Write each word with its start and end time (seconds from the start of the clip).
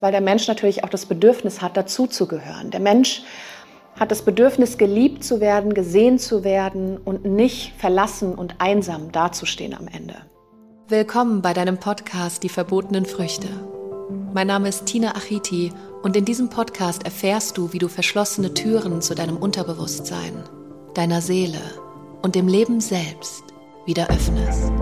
weil 0.00 0.12
der 0.12 0.20
Mensch 0.20 0.46
natürlich 0.48 0.84
auch 0.84 0.88
das 0.88 1.06
Bedürfnis 1.06 1.62
hat, 1.62 1.76
dazuzugehören. 1.76 2.70
Der 2.70 2.80
Mensch 2.80 3.22
hat 3.98 4.10
das 4.10 4.22
Bedürfnis, 4.22 4.76
geliebt 4.76 5.24
zu 5.24 5.40
werden, 5.40 5.72
gesehen 5.72 6.18
zu 6.18 6.44
werden 6.44 6.98
und 6.98 7.24
nicht 7.24 7.72
verlassen 7.78 8.34
und 8.34 8.56
einsam 8.58 9.10
dazustehen 9.10 9.74
am 9.74 9.88
Ende. 9.88 10.16
Willkommen 10.88 11.40
bei 11.40 11.54
deinem 11.54 11.78
Podcast 11.78 12.42
Die 12.42 12.48
verbotenen 12.48 13.06
Früchte. 13.06 13.48
Mein 14.34 14.46
Name 14.46 14.68
ist 14.68 14.84
Tina 14.86 15.16
Achiti 15.16 15.72
und 16.02 16.14
in 16.14 16.26
diesem 16.26 16.50
Podcast 16.50 17.04
erfährst 17.04 17.56
du, 17.56 17.72
wie 17.72 17.78
du 17.78 17.88
verschlossene 17.88 18.52
Türen 18.52 19.00
zu 19.00 19.14
deinem 19.14 19.38
Unterbewusstsein, 19.38 20.44
deiner 20.94 21.22
Seele 21.22 21.60
und 22.22 22.34
dem 22.34 22.48
Leben 22.48 22.80
selbst 22.80 23.44
wieder 23.86 24.08
öffnest. 24.10 24.72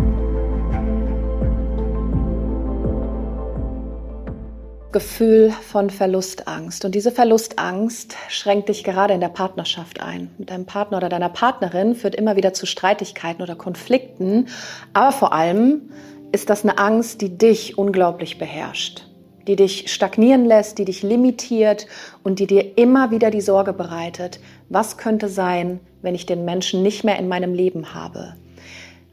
Gefühl 4.95 5.51
von 5.51 5.91
Verlustangst. 5.91 6.85
Und 6.85 6.95
diese 6.95 7.11
Verlustangst 7.11 8.14
schränkt 8.29 8.68
dich 8.68 8.85
gerade 8.85 9.13
in 9.13 9.21
der 9.21 9.29
Partnerschaft 9.29 10.01
ein. 10.01 10.31
Mit 10.39 10.51
deinem 10.51 10.67
Partner 10.67 10.99
oder 10.99 11.09
deiner 11.09 11.29
Partnerin 11.29 11.96
führt 11.96 12.14
immer 12.14 12.37
wieder 12.37 12.55
zu 12.55 12.64
Streitigkeiten 12.64 13.43
oder 13.43 13.57
Konflikten. 13.57 14.46
Aber 14.93 15.11
vor 15.11 15.32
allem 15.32 15.91
ist 16.31 16.49
das 16.49 16.63
eine 16.63 16.79
Angst, 16.79 17.23
die 17.23 17.37
dich 17.37 17.77
unglaublich 17.77 18.39
beherrscht, 18.39 19.04
die 19.49 19.57
dich 19.57 19.93
stagnieren 19.93 20.45
lässt, 20.45 20.79
die 20.79 20.85
dich 20.85 21.03
limitiert 21.03 21.89
und 22.23 22.39
die 22.39 22.46
dir 22.46 22.79
immer 22.79 23.11
wieder 23.11 23.32
die 23.32 23.40
Sorge 23.40 23.73
bereitet, 23.73 24.39
was 24.68 24.96
könnte 24.96 25.29
sein, 25.29 25.81
wenn 26.03 26.15
ich 26.15 26.25
den 26.25 26.45
Menschen 26.45 26.85
nicht 26.85 27.03
mehr 27.03 27.18
in 27.18 27.26
meinem 27.26 27.53
Leben 27.53 27.95
habe. 27.95 28.37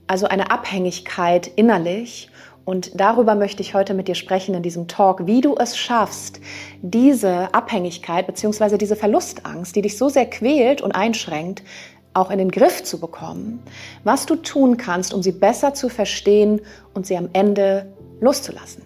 Also 0.05 0.27
eine 0.27 0.52
Abhängigkeit 0.52 1.48
innerlich 1.48 2.30
und 2.66 3.00
darüber 3.00 3.36
möchte 3.36 3.62
ich 3.62 3.74
heute 3.74 3.94
mit 3.94 4.08
dir 4.08 4.16
sprechen 4.16 4.54
in 4.56 4.64
diesem 4.64 4.88
Talk, 4.88 5.26
wie 5.26 5.42
du 5.42 5.56
es 5.58 5.78
schaffst, 5.78 6.40
diese 6.82 7.54
Abhängigkeit 7.54 8.28
bzw. 8.28 8.78
diese 8.78 8.96
Verlustangst, 8.96 9.76
die 9.76 9.82
dich 9.82 9.98
so 9.98 10.10
sehr 10.10 10.30
quält 10.30 10.82
und 10.82 10.91
einschränkt, 10.91 11.63
auch 12.13 12.30
in 12.30 12.38
den 12.38 12.52
Griff 12.52 12.84
zu 12.84 13.00
bekommen, 13.00 13.63
was 14.04 14.26
du 14.26 14.35
tun 14.35 14.77
kannst, 14.77 15.13
um 15.13 15.24
sie 15.24 15.32
besser 15.32 15.74
zu 15.74 15.90
verstehen 15.90 16.62
und 16.94 17.08
sie 17.08 17.18
am 17.18 17.30
Ende 17.34 17.91
loszulassen. 18.20 18.84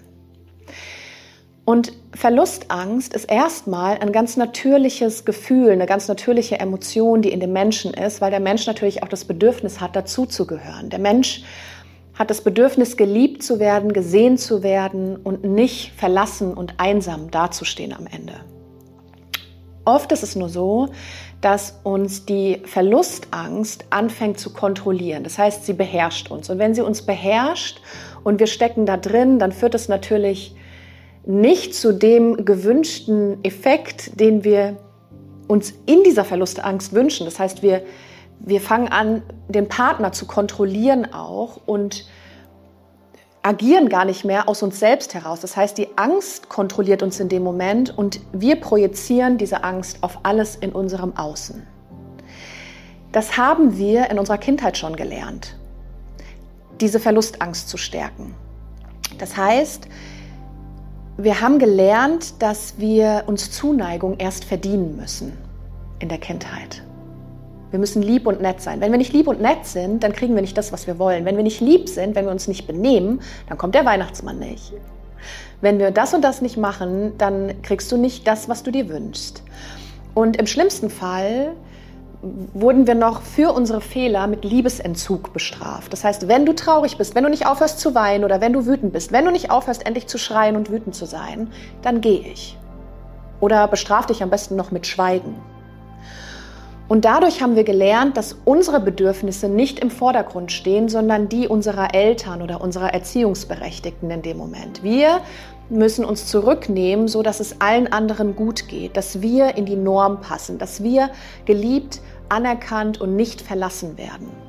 Und 1.66 1.94
Verlustangst 2.14 3.16
ist 3.16 3.26
erstmal 3.26 3.98
ein 3.98 4.12
ganz 4.12 4.38
natürliches 4.38 5.26
Gefühl, 5.26 5.72
eine 5.72 5.88
ganz 5.88 6.08
natürliche 6.08 6.60
Emotion, 6.60 7.24
die 7.24 7.32
in 7.32 7.40
dem 7.40 7.54
Menschen 7.54 7.92
ist, 7.96 8.22
weil 8.22 8.30
der 8.30 8.40
Mensch 8.40 8.68
natürlich 8.68 9.02
auch 9.02 9.08
das 9.08 9.26
Bedürfnis 9.26 9.82
hat, 9.82 9.96
dazuzugehören. 9.96 10.92
Der 10.92 11.00
Mensch 11.00 11.44
hat 12.18 12.30
das 12.30 12.42
Bedürfnis, 12.42 12.98
geliebt 12.98 13.44
zu 13.44 13.60
werden, 13.60 13.94
gesehen 13.94 14.38
zu 14.38 14.64
werden 14.64 15.18
und 15.18 15.44
nicht 15.44 15.92
verlassen 15.98 16.54
und 16.54 16.76
einsam 16.78 17.30
dazustehen 17.30 17.94
am 17.94 18.08
Ende. 18.08 18.34
Oft 19.84 20.12
ist 20.12 20.24
es 20.24 20.36
nur 20.36 20.50
so, 20.50 20.90
dass 21.42 21.80
uns 21.84 22.26
die 22.26 22.62
Verlustangst 22.66 23.86
anfängt 23.92 24.40
zu 24.40 24.52
kontrollieren. 24.52 25.24
Das 25.24 25.38
heißt, 25.38 25.66
sie 25.66 25.74
beherrscht 25.74 26.32
uns. 26.32 26.50
Und 26.50 26.58
wenn 26.58 26.74
sie 26.74 26.82
uns 26.82 27.04
beherrscht 27.04 27.82
und 28.24 28.40
wir 28.40 28.48
stecken 28.48 28.88
da 28.88 28.98
drin, 28.98 29.38
dann 29.38 29.52
führt 29.52 29.76
es 29.76 29.88
natürlich 29.88 30.56
nicht 31.26 31.76
zu 31.76 31.94
dem 31.94 32.46
gewünschten 32.46 33.44
Effekt, 33.44 34.20
den 34.20 34.44
wir 34.44 34.78
uns 35.48 35.74
in 35.86 36.04
dieser 36.04 36.26
Verlustangst 36.26 36.94
wünschen. 36.94 37.26
Das 37.26 37.38
heißt, 37.38 37.62
wir 37.62 37.84
wir 38.40 38.62
fangen 38.62 38.88
an, 38.88 39.24
den 39.48 39.68
Partner 39.68 40.12
zu 40.12 40.26
kontrollieren 40.26 41.14
auch 41.14 41.60
und 41.66 42.06
agieren 43.42 43.90
gar 43.90 44.06
nicht 44.06 44.26
mehr 44.26 44.50
aus 44.50 44.64
uns 44.64 44.80
selbst 44.80 45.14
heraus. 45.14 45.40
Das 45.40 45.56
heißt, 45.56 45.78
die 45.78 45.98
Angst 45.98 46.50
kontrolliert 46.50 47.04
uns 47.04 47.20
in 47.20 47.30
dem 47.30 47.44
Moment 47.44 47.96
und 47.96 48.20
wir 48.34 48.56
projizieren 48.60 49.38
diese 49.38 49.64
Angst 49.64 50.00
auf 50.02 50.20
alles 50.24 50.56
in 50.56 50.72
unserem 50.72 51.16
Außen. 51.16 51.66
Das 53.12 53.38
haben 53.38 53.78
wir 53.78 54.10
in 54.10 54.20
unserer 54.20 54.40
Kindheit 54.40 54.78
schon 54.78 54.96
gelernt, 54.96 55.56
diese 56.82 57.00
Verlustangst 57.00 57.70
zu 57.70 57.78
stärken. 57.78 58.36
Das 59.20 59.38
heißt, 59.38 59.88
wir 61.18 61.40
haben 61.40 61.60
gelernt, 61.60 62.42
dass 62.42 62.78
wir 62.78 63.24
uns 63.28 63.52
Zuneigung 63.52 64.18
erst 64.18 64.44
verdienen 64.44 64.98
müssen 64.98 65.38
in 66.00 66.10
der 66.10 66.18
Kindheit. 66.18 66.84
Wir 67.72 67.80
müssen 67.80 68.02
lieb 68.02 68.28
und 68.28 68.42
nett 68.42 68.62
sein. 68.62 68.80
Wenn 68.82 68.92
wir 68.92 68.98
nicht 68.98 69.14
lieb 69.14 69.28
und 69.28 69.42
nett 69.42 69.66
sind, 69.66 70.04
dann 70.04 70.14
kriegen 70.14 70.36
wir 70.36 70.42
nicht 70.42 70.58
das, 70.58 70.72
was 70.72 70.88
wir 70.88 71.00
wollen. 71.00 71.26
Wenn 71.26 71.36
wir 71.36 71.44
nicht 71.44 71.62
lieb 71.62 71.90
sind, 71.90 72.16
wenn 72.16 72.26
wir 72.26 72.32
uns 72.32 72.48
nicht 72.48 72.68
benehmen, 72.68 73.22
dann 73.50 73.58
kommt 73.58 73.76
der 73.76 73.86
Weihnachtsmann 73.86 74.40
nicht. 74.40 74.74
Wenn 75.62 75.80
wir 75.80 75.92
das 75.92 76.14
und 76.14 76.22
das 76.22 76.42
nicht 76.42 76.58
machen, 76.58 77.14
dann 77.18 77.62
kriegst 77.64 77.92
du 77.92 77.98
nicht 77.98 78.28
das, 78.28 78.48
was 78.50 78.64
du 78.64 78.72
dir 78.72 78.90
wünschst. 78.90 79.44
Und 80.14 80.38
im 80.38 80.48
schlimmsten 80.48 80.90
Fall 80.90 81.54
wurden 82.54 82.88
wir 82.88 82.96
noch 82.96 83.22
für 83.22 83.52
unsere 83.54 83.82
Fehler 83.82 84.28
mit 84.28 84.44
Liebesentzug 84.44 85.34
bestraft. 85.34 85.94
Das 85.94 86.04
heißt, 86.04 86.28
wenn 86.28 86.46
du 86.46 86.54
traurig 86.54 86.98
bist, 86.98 87.14
wenn 87.16 87.24
du 87.24 87.30
nicht 87.30 87.46
aufhörst 87.46 87.80
zu 87.80 87.94
weinen 87.94 88.24
oder 88.24 88.42
wenn 88.42 88.54
du 88.54 88.66
wütend 88.66 88.94
bist, 88.94 89.12
wenn 89.12 89.26
du 89.26 89.32
nicht 89.32 89.52
aufhörst 89.52 89.86
endlich 89.86 90.08
zu 90.08 90.18
schreien 90.18 90.56
und 90.56 90.72
wütend 90.72 90.96
zu 90.96 91.06
sein, 91.06 91.50
dann 91.82 92.02
gehe 92.02 92.22
ich. 92.22 92.58
Oder 93.42 93.68
bestraf 93.68 94.06
dich 94.06 94.24
am 94.24 94.30
besten 94.30 94.56
noch 94.56 94.72
mit 94.72 94.88
Schweigen. 94.88 95.36
Und 96.88 97.04
dadurch 97.04 97.42
haben 97.42 97.56
wir 97.56 97.64
gelernt, 97.64 98.16
dass 98.16 98.36
unsere 98.46 98.80
Bedürfnisse 98.80 99.50
nicht 99.50 99.80
im 99.80 99.90
Vordergrund 99.90 100.52
stehen, 100.52 100.88
sondern 100.88 101.30
die 101.30 101.48
unserer 101.48 101.96
Eltern 101.96 102.44
oder 102.44 102.62
unserer 102.62 102.94
Erziehungsberechtigten 102.94 104.12
in 104.12 104.22
dem 104.22 104.38
Moment. 104.38 104.84
Wir 104.84 105.22
müssen 105.70 106.06
uns 106.06 106.28
zurücknehmen, 106.28 107.08
so 107.08 107.24
dass 107.24 107.40
es 107.40 107.60
allen 107.60 107.92
anderen 107.92 108.36
gut 108.36 108.68
geht, 108.68 108.98
dass 108.98 109.22
wir 109.22 109.58
in 109.58 109.66
die 109.66 109.76
Norm 109.76 110.22
passen, 110.22 110.60
dass 110.60 110.84
wir 110.84 111.10
geliebt, 111.46 112.02
anerkannt 112.30 113.02
und 113.02 113.16
nicht 113.16 113.42
verlassen 113.42 113.98
werden. 113.98 114.45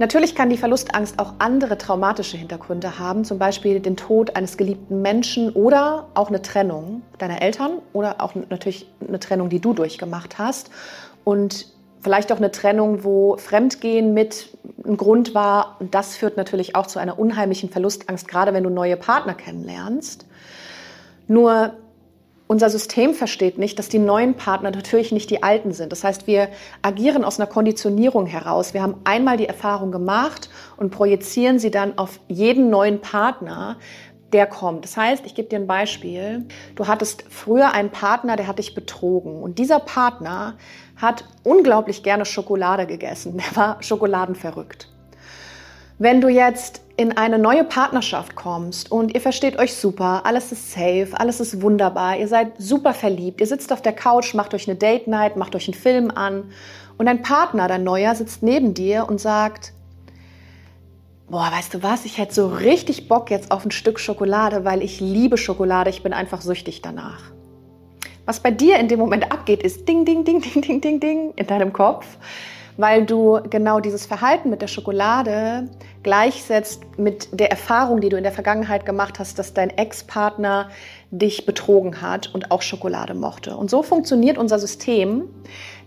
Natürlich 0.00 0.34
kann 0.34 0.48
die 0.48 0.56
Verlustangst 0.56 1.18
auch 1.18 1.34
andere 1.40 1.76
traumatische 1.76 2.38
Hintergründe 2.38 2.98
haben, 2.98 3.26
zum 3.26 3.38
Beispiel 3.38 3.80
den 3.80 3.98
Tod 3.98 4.34
eines 4.34 4.56
geliebten 4.56 5.02
Menschen 5.02 5.50
oder 5.50 6.06
auch 6.14 6.28
eine 6.28 6.40
Trennung 6.40 7.02
deiner 7.18 7.42
Eltern 7.42 7.72
oder 7.92 8.22
auch 8.22 8.34
natürlich 8.34 8.90
eine 9.06 9.20
Trennung, 9.20 9.50
die 9.50 9.60
du 9.60 9.74
durchgemacht 9.74 10.38
hast. 10.38 10.70
Und 11.22 11.66
vielleicht 12.00 12.32
auch 12.32 12.38
eine 12.38 12.50
Trennung, 12.50 13.04
wo 13.04 13.36
Fremdgehen 13.36 14.14
mit 14.14 14.56
ein 14.86 14.96
Grund 14.96 15.34
war. 15.34 15.76
Das 15.90 16.16
führt 16.16 16.38
natürlich 16.38 16.76
auch 16.76 16.86
zu 16.86 16.98
einer 16.98 17.18
unheimlichen 17.18 17.68
Verlustangst, 17.68 18.26
gerade 18.26 18.54
wenn 18.54 18.64
du 18.64 18.70
neue 18.70 18.96
Partner 18.96 19.34
kennenlernst. 19.34 20.24
Nur 21.28 21.74
unser 22.50 22.68
System 22.68 23.14
versteht 23.14 23.58
nicht, 23.58 23.78
dass 23.78 23.88
die 23.88 24.00
neuen 24.00 24.34
Partner 24.34 24.72
natürlich 24.72 25.12
nicht 25.12 25.30
die 25.30 25.44
alten 25.44 25.70
sind. 25.70 25.92
Das 25.92 26.02
heißt, 26.02 26.26
wir 26.26 26.48
agieren 26.82 27.24
aus 27.24 27.38
einer 27.38 27.46
Konditionierung 27.46 28.26
heraus. 28.26 28.74
Wir 28.74 28.82
haben 28.82 28.96
einmal 29.04 29.36
die 29.36 29.46
Erfahrung 29.46 29.92
gemacht 29.92 30.50
und 30.76 30.90
projizieren 30.90 31.60
sie 31.60 31.70
dann 31.70 31.96
auf 31.96 32.18
jeden 32.26 32.68
neuen 32.68 33.00
Partner, 33.00 33.76
der 34.32 34.48
kommt. 34.48 34.82
Das 34.82 34.96
heißt, 34.96 35.24
ich 35.26 35.36
gebe 35.36 35.48
dir 35.48 35.60
ein 35.60 35.68
Beispiel. 35.68 36.48
Du 36.74 36.88
hattest 36.88 37.22
früher 37.30 37.72
einen 37.72 37.90
Partner, 37.90 38.34
der 38.34 38.48
hat 38.48 38.58
dich 38.58 38.74
betrogen. 38.74 39.40
Und 39.40 39.60
dieser 39.60 39.78
Partner 39.78 40.56
hat 40.96 41.26
unglaublich 41.44 42.02
gerne 42.02 42.24
Schokolade 42.24 42.84
gegessen. 42.86 43.36
Der 43.36 43.56
war 43.56 43.80
schokoladenverrückt. 43.80 44.88
Wenn 46.02 46.22
du 46.22 46.28
jetzt 46.28 46.80
in 46.96 47.18
eine 47.18 47.38
neue 47.38 47.62
Partnerschaft 47.62 48.34
kommst 48.34 48.90
und 48.90 49.14
ihr 49.14 49.20
versteht 49.20 49.58
euch 49.58 49.74
super, 49.74 50.22
alles 50.24 50.50
ist 50.50 50.72
safe, 50.72 51.08
alles 51.12 51.40
ist 51.40 51.60
wunderbar, 51.60 52.16
ihr 52.16 52.26
seid 52.26 52.52
super 52.56 52.94
verliebt, 52.94 53.38
ihr 53.42 53.46
sitzt 53.46 53.70
auf 53.70 53.82
der 53.82 53.92
Couch, 53.92 54.32
macht 54.32 54.54
euch 54.54 54.66
eine 54.66 54.78
Date 54.78 55.08
Night, 55.08 55.36
macht 55.36 55.54
euch 55.54 55.68
einen 55.68 55.74
Film 55.74 56.10
an 56.10 56.52
und 56.96 57.04
dein 57.04 57.20
Partner, 57.20 57.68
dein 57.68 57.84
Neuer, 57.84 58.14
sitzt 58.14 58.42
neben 58.42 58.72
dir 58.72 59.06
und 59.10 59.20
sagt, 59.20 59.74
boah, 61.28 61.50
weißt 61.52 61.74
du 61.74 61.82
was, 61.82 62.06
ich 62.06 62.16
hätte 62.16 62.32
so 62.32 62.48
richtig 62.48 63.06
Bock 63.06 63.30
jetzt 63.30 63.50
auf 63.50 63.66
ein 63.66 63.70
Stück 63.70 64.00
Schokolade, 64.00 64.64
weil 64.64 64.82
ich 64.82 65.00
liebe 65.00 65.36
Schokolade, 65.36 65.90
ich 65.90 66.02
bin 66.02 66.14
einfach 66.14 66.40
süchtig 66.40 66.80
danach. 66.80 67.24
Was 68.24 68.40
bei 68.40 68.50
dir 68.50 68.78
in 68.78 68.88
dem 68.88 69.00
Moment 69.00 69.30
abgeht, 69.30 69.62
ist 69.62 69.86
ding, 69.86 70.06
ding, 70.06 70.24
ding, 70.24 70.40
ding, 70.40 70.62
ding, 70.62 70.80
ding, 70.80 70.98
ding 70.98 71.34
in 71.36 71.46
deinem 71.46 71.74
Kopf 71.74 72.06
weil 72.80 73.04
du 73.04 73.40
genau 73.50 73.78
dieses 73.80 74.06
Verhalten 74.06 74.48
mit 74.48 74.62
der 74.62 74.66
Schokolade 74.66 75.68
gleichsetzt 76.02 76.82
mit 76.96 77.28
der 77.38 77.50
Erfahrung, 77.50 78.00
die 78.00 78.08
du 78.08 78.16
in 78.16 78.22
der 78.22 78.32
Vergangenheit 78.32 78.86
gemacht 78.86 79.18
hast, 79.18 79.38
dass 79.38 79.52
dein 79.52 79.68
Ex-Partner 79.68 80.70
dich 81.10 81.44
betrogen 81.44 82.00
hat 82.00 82.34
und 82.34 82.50
auch 82.50 82.62
Schokolade 82.62 83.14
mochte. 83.14 83.54
Und 83.54 83.68
so 83.68 83.82
funktioniert 83.82 84.38
unser 84.38 84.58
System, 84.58 85.28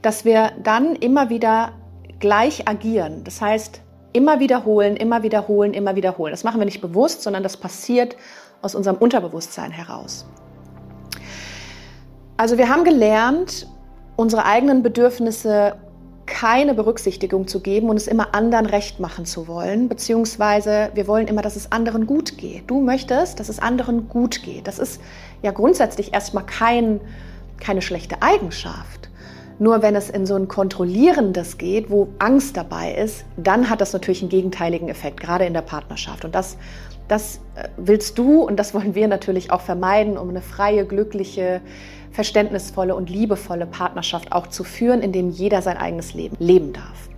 dass 0.04 0.24
wir 0.24 0.52
dann 0.62 0.96
immer 0.96 1.32
wieder 1.32 1.72
gleich 2.20 2.68
agieren. 2.68 3.24
Das 3.24 3.42
heißt, 3.42 3.82
immer 4.14 4.40
wiederholen, 4.40 4.96
immer 4.96 5.24
wiederholen, 5.24 5.74
immer 5.74 5.96
wiederholen. 5.96 6.32
Das 6.32 6.44
machen 6.44 6.62
wir 6.62 6.66
nicht 6.66 6.82
bewusst, 6.82 7.24
sondern 7.24 7.42
das 7.42 7.58
passiert 7.58 8.16
aus 8.62 8.76
unserem 8.76 8.98
Unterbewusstsein 8.98 9.72
heraus. 9.72 10.28
Also 12.38 12.60
wir 12.60 12.70
haben 12.70 12.84
gelernt, 12.84 13.68
unsere 14.16 14.46
eigenen 14.46 14.84
Bedürfnisse 14.84 15.76
keine 16.26 16.74
Berücksichtigung 16.74 17.48
zu 17.48 17.60
geben 17.60 17.90
und 17.90 17.98
es 17.98 18.08
immer 18.08 18.34
anderen 18.34 18.66
recht 18.66 19.00
machen 19.00 19.26
zu 19.26 19.48
wollen, 19.48 19.90
beziehungsweise 19.90 20.90
wir 20.94 21.08
wollen 21.08 21.28
immer, 21.28 21.42
dass 21.42 21.56
es 21.56 21.72
anderen 21.72 22.08
gut 22.08 22.38
geht. 22.38 22.64
Du 22.68 22.82
möchtest, 22.82 23.40
dass 23.40 23.50
es 23.50 23.60
anderen 23.60 24.08
gut 24.08 24.44
geht. 24.44 24.68
Das 24.68 24.80
ist 24.80 25.02
ja 25.42 25.52
grundsätzlich 25.52 26.14
erstmal 26.14 26.46
kein, 26.46 27.02
keine 27.60 27.82
schlechte 27.82 28.22
Eigenschaft. 28.22 29.10
Nur 29.60 29.82
wenn 29.82 29.96
es 29.96 30.10
in 30.10 30.26
so 30.26 30.36
ein 30.36 30.48
kontrollierendes 30.48 31.58
geht, 31.58 31.90
wo 31.90 32.08
Angst 32.20 32.58
dabei 32.58 32.94
ist, 32.96 33.26
dann 33.38 33.70
hat 33.70 33.82
das 33.82 33.94
natürlich 33.94 34.22
einen 34.22 34.30
gegenteiligen 34.30 34.90
Effekt, 34.90 35.20
gerade 35.20 35.46
in 35.46 35.54
der 35.54 35.62
Partnerschaft. 35.62 36.26
Und 36.26 36.34
das, 36.34 36.58
das 37.08 37.40
äh, 37.56 37.68
willst 37.78 38.18
du 38.18 38.42
und 38.42 38.58
das 38.58 38.74
wollen 38.74 38.96
wir 38.96 39.08
natürlich 39.08 39.52
auch 39.52 39.62
vermeiden, 39.62 40.18
um 40.18 40.30
eine 40.30 40.42
freie, 40.42 40.86
glückliche, 40.86 41.62
verständnisvolle 42.12 42.96
und 42.96 43.10
liebevolle 43.10 43.66
Partnerschaft 43.66 44.32
auch 44.32 44.48
zu 44.48 44.64
führen, 44.64 45.02
in 45.02 45.12
dem 45.12 45.30
jeder 45.30 45.62
sein 45.62 45.78
eigenes 45.78 46.14
Leben 46.14 46.36
leben 46.40 46.74
darf. 46.74 47.10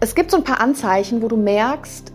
Es 0.00 0.14
gibt 0.14 0.30
so 0.30 0.38
ein 0.38 0.44
paar 0.44 0.60
Anzeichen, 0.60 1.22
wo 1.22 1.28
du 1.28 1.36
merkst, 1.36 2.12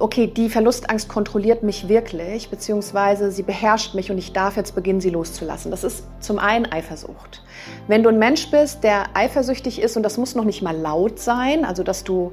okay, 0.00 0.26
die 0.26 0.48
Verlustangst 0.48 1.08
kontrolliert 1.08 1.62
mich 1.62 1.88
wirklich, 1.88 2.50
beziehungsweise 2.50 3.30
sie 3.30 3.42
beherrscht 3.42 3.94
mich 3.94 4.10
und 4.10 4.18
ich 4.18 4.32
darf 4.32 4.56
jetzt 4.56 4.74
beginnen, 4.74 5.00
sie 5.00 5.10
loszulassen. 5.10 5.70
Das 5.70 5.84
ist 5.84 6.04
zum 6.20 6.38
einen 6.38 6.66
Eifersucht. 6.66 7.42
Wenn 7.86 8.02
du 8.02 8.08
ein 8.08 8.18
Mensch 8.18 8.50
bist, 8.50 8.84
der 8.84 9.04
eifersüchtig 9.14 9.80
ist, 9.80 9.96
und 9.96 10.02
das 10.02 10.16
muss 10.16 10.34
noch 10.34 10.44
nicht 10.44 10.62
mal 10.62 10.76
laut 10.76 11.18
sein, 11.18 11.64
also 11.64 11.82
dass 11.82 12.04
du 12.04 12.32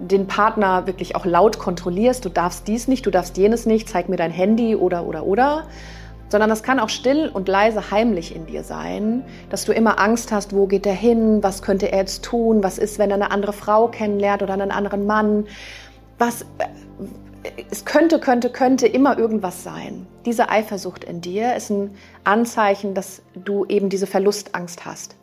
den 0.00 0.26
Partner 0.26 0.86
wirklich 0.86 1.16
auch 1.16 1.24
laut 1.24 1.58
kontrollierst, 1.58 2.24
du 2.24 2.28
darfst 2.28 2.68
dies 2.68 2.88
nicht, 2.88 3.06
du 3.06 3.10
darfst 3.10 3.36
jenes 3.36 3.66
nicht, 3.66 3.88
zeig 3.88 4.08
mir 4.08 4.16
dein 4.16 4.30
Handy 4.30 4.76
oder 4.76 5.04
oder 5.06 5.24
oder, 5.24 5.64
sondern 6.28 6.50
das 6.50 6.62
kann 6.62 6.78
auch 6.78 6.88
still 6.88 7.30
und 7.32 7.48
leise 7.48 7.90
heimlich 7.90 8.34
in 8.34 8.46
dir 8.46 8.62
sein, 8.62 9.24
dass 9.50 9.64
du 9.64 9.72
immer 9.72 9.98
Angst 9.98 10.30
hast, 10.30 10.54
wo 10.54 10.66
geht 10.66 10.86
er 10.86 10.94
hin, 10.94 11.42
was 11.42 11.62
könnte 11.62 11.90
er 11.90 11.98
jetzt 11.98 12.24
tun, 12.24 12.62
was 12.62 12.78
ist, 12.78 12.98
wenn 12.98 13.10
er 13.10 13.16
eine 13.16 13.30
andere 13.30 13.52
Frau 13.52 13.88
kennenlernt 13.88 14.42
oder 14.42 14.52
einen 14.52 14.70
anderen 14.70 15.06
Mann, 15.06 15.46
was 16.18 16.44
es 17.70 17.84
könnte, 17.84 18.18
könnte, 18.18 18.50
könnte 18.50 18.86
immer 18.86 19.18
irgendwas 19.18 19.62
sein. 19.62 20.06
Diese 20.26 20.50
Eifersucht 20.50 21.04
in 21.04 21.20
dir 21.20 21.54
ist 21.56 21.70
ein 21.70 21.94
Anzeichen, 22.24 22.94
dass 22.94 23.22
du 23.34 23.64
eben 23.66 23.88
diese 23.88 24.06
Verlustangst 24.06 24.84
hast. 24.84 25.16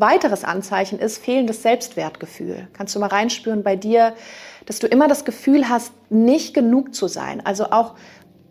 Weiteres 0.00 0.44
Anzeichen 0.44 0.98
ist 0.98 1.18
fehlendes 1.18 1.62
Selbstwertgefühl. 1.62 2.68
Kannst 2.72 2.94
du 2.94 3.00
mal 3.00 3.08
reinspüren 3.08 3.62
bei 3.62 3.76
dir, 3.76 4.14
dass 4.66 4.78
du 4.78 4.86
immer 4.86 5.08
das 5.08 5.24
Gefühl 5.24 5.68
hast, 5.68 5.92
nicht 6.10 6.54
genug 6.54 6.94
zu 6.94 7.08
sein. 7.08 7.44
Also 7.44 7.70
auch 7.70 7.94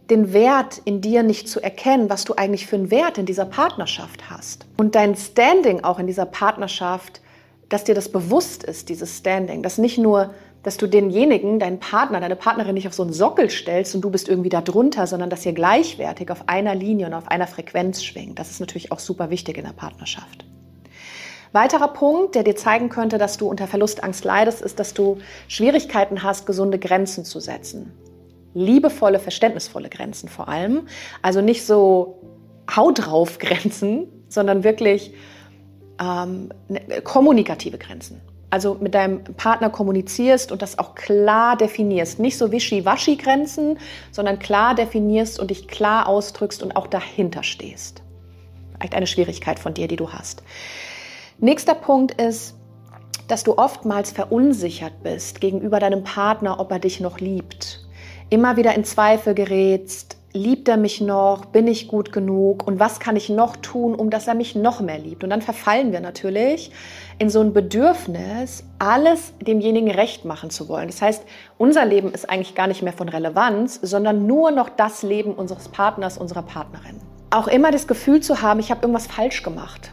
den 0.10 0.34
Wert 0.34 0.82
in 0.86 1.02
dir 1.02 1.24
nicht 1.24 1.50
zu 1.50 1.62
erkennen, 1.62 2.10
was 2.10 2.24
du 2.24 2.34
eigentlich 2.36 2.68
für 2.68 2.76
einen 2.76 2.92
Wert 2.92 3.18
in 3.18 3.26
dieser 3.26 3.46
Partnerschaft 3.46 4.30
hast. 4.30 4.66
Und 4.78 4.96
dein 4.96 5.16
Standing 5.16 5.84
auch 5.84 6.00
in 6.00 6.08
dieser 6.08 6.26
Partnerschaft, 6.26 7.22
dass 7.70 7.84
dir 7.84 7.96
das 7.96 8.10
bewusst 8.10 8.64
ist, 8.64 8.90
dieses 8.90 9.18
Standing, 9.18 9.64
dass 9.64 9.78
nicht 9.78 9.98
nur 9.98 10.34
dass 10.64 10.76
du 10.76 10.88
denjenigen, 10.88 11.60
deinen 11.60 11.80
Partner, 11.80 12.20
deine 12.20 12.36
Partnerin 12.36 12.74
nicht 12.74 12.88
auf 12.88 12.94
so 12.94 13.04
einen 13.04 13.14
Sockel 13.14 13.50
stellst 13.50 13.96
und 13.96 14.02
du 14.02 14.10
bist 14.10 14.28
irgendwie 14.28 14.50
da 14.50 14.60
drunter, 14.60 15.08
sondern 15.08 15.30
dass 15.30 15.46
ihr 15.46 15.54
gleichwertig 15.54 16.30
auf 16.30 16.50
einer 16.50 16.76
Linie 16.76 17.06
und 17.06 17.14
auf 17.14 17.30
einer 17.30 17.48
Frequenz 17.48 18.04
schwingt. 18.04 18.38
Das 18.38 18.52
ist 18.52 18.60
natürlich 18.60 18.92
auch 18.92 19.00
super 19.00 19.30
wichtig 19.30 19.58
in 19.58 19.64
der 19.64 19.72
Partnerschaft. 19.72 20.44
Weiterer 21.52 21.90
Punkt, 21.90 22.36
der 22.36 22.44
dir 22.44 22.56
zeigen 22.56 22.90
könnte, 22.90 23.18
dass 23.18 23.38
du 23.38 23.48
unter 23.48 23.68
Verlustangst 23.68 24.26
leidest, 24.26 24.62
ist, 24.62 24.80
dass 24.80 24.94
du 24.94 25.18
Schwierigkeiten 25.48 26.24
hast, 26.24 26.46
gesunde 26.46 26.80
Grenzen 26.80 27.26
zu 27.26 27.40
setzen. 27.40 27.92
Liebevolle, 28.54 29.20
verständnisvolle 29.20 29.90
Grenzen 29.90 30.30
vor 30.30 30.48
allem. 30.48 30.88
Also 31.22 31.42
nicht 31.42 31.66
so 31.66 32.22
Haut 32.76 33.06
drauf 33.06 33.38
Grenzen, 33.40 34.08
sondern 34.30 34.64
wirklich 34.64 35.14
ähm, 36.02 36.50
ne, 36.68 37.02
kommunikative 37.04 37.78
Grenzen 37.78 38.22
also 38.50 38.78
mit 38.80 38.96
deinem 38.96 39.24
Partner 39.24 39.70
kommunizierst 39.70 40.52
und 40.52 40.62
das 40.62 40.80
auch 40.80 40.96
klar 40.96 41.58
definierst. 41.58 42.20
Nicht 42.20 42.38
so 42.38 42.52
wischi-waschi-Grenzen, 42.52 43.78
sondern 44.12 44.40
klar 44.40 44.76
definierst 44.76 45.40
und 45.40 45.52
dich 45.52 45.68
klar 45.68 46.08
ausdrückst 46.08 46.64
und 46.64 46.76
auch 46.76 46.88
dahinter 46.88 47.44
stehst. 47.44 48.04
Vielleicht 48.76 48.96
eine 48.96 49.08
Schwierigkeit 49.08 49.60
von 49.60 49.74
dir, 49.74 49.88
die 49.88 49.96
du 49.96 50.12
hast. 50.12 50.44
Nächster 51.40 51.76
Punkt 51.76 52.20
ist, 52.20 52.56
dass 53.28 53.44
du 53.44 53.60
oftmals 53.60 54.10
verunsichert 54.10 55.04
bist 55.04 55.40
gegenüber 55.40 55.80
deinem 55.80 56.04
Partner, 56.04 56.60
ob 56.60 56.72
er 56.72 56.80
dich 56.80 57.00
noch 57.00 57.20
liebt. 57.20 57.86
Immer 58.32 58.58
wieder 58.58 58.74
in 58.74 58.84
Zweifel 58.84 59.36
gerätst, 59.36 60.18
liebt 60.34 60.68
er 60.68 60.78
mich 60.78 61.00
noch, 61.00 61.46
bin 61.46 61.68
ich 61.68 61.90
gut 61.90 62.12
genug 62.12 62.66
und 62.66 62.80
was 62.80 63.00
kann 63.00 63.16
ich 63.16 63.30
noch 63.30 63.56
tun, 63.56 63.94
um 63.94 64.10
dass 64.10 64.28
er 64.28 64.34
mich 64.34 64.56
noch 64.56 64.82
mehr 64.82 64.98
liebt. 64.98 65.24
Und 65.24 65.30
dann 65.30 65.44
verfallen 65.44 65.92
wir 65.92 66.00
natürlich 66.00 66.72
in 67.20 67.30
so 67.30 67.40
ein 67.40 67.54
Bedürfnis, 67.54 68.64
alles 68.80 69.34
demjenigen 69.40 69.92
recht 69.92 70.26
machen 70.26 70.50
zu 70.50 70.68
wollen. 70.68 70.88
Das 70.88 71.04
heißt, 71.04 71.24
unser 71.60 71.86
Leben 71.86 72.12
ist 72.14 72.28
eigentlich 72.28 72.56
gar 72.56 72.66
nicht 72.66 72.82
mehr 72.82 72.94
von 72.94 73.10
Relevanz, 73.10 73.80
sondern 73.84 74.26
nur 74.26 74.50
noch 74.50 74.70
das 74.70 75.04
Leben 75.04 75.36
unseres 75.36 75.70
Partners, 75.70 76.18
unserer 76.18 76.42
Partnerin. 76.42 77.00
Auch 77.30 77.48
immer 77.48 77.70
das 77.70 77.86
Gefühl 77.86 78.22
zu 78.22 78.42
haben, 78.42 78.60
ich 78.60 78.72
habe 78.72 78.82
irgendwas 78.82 79.06
falsch 79.06 79.44
gemacht. 79.44 79.92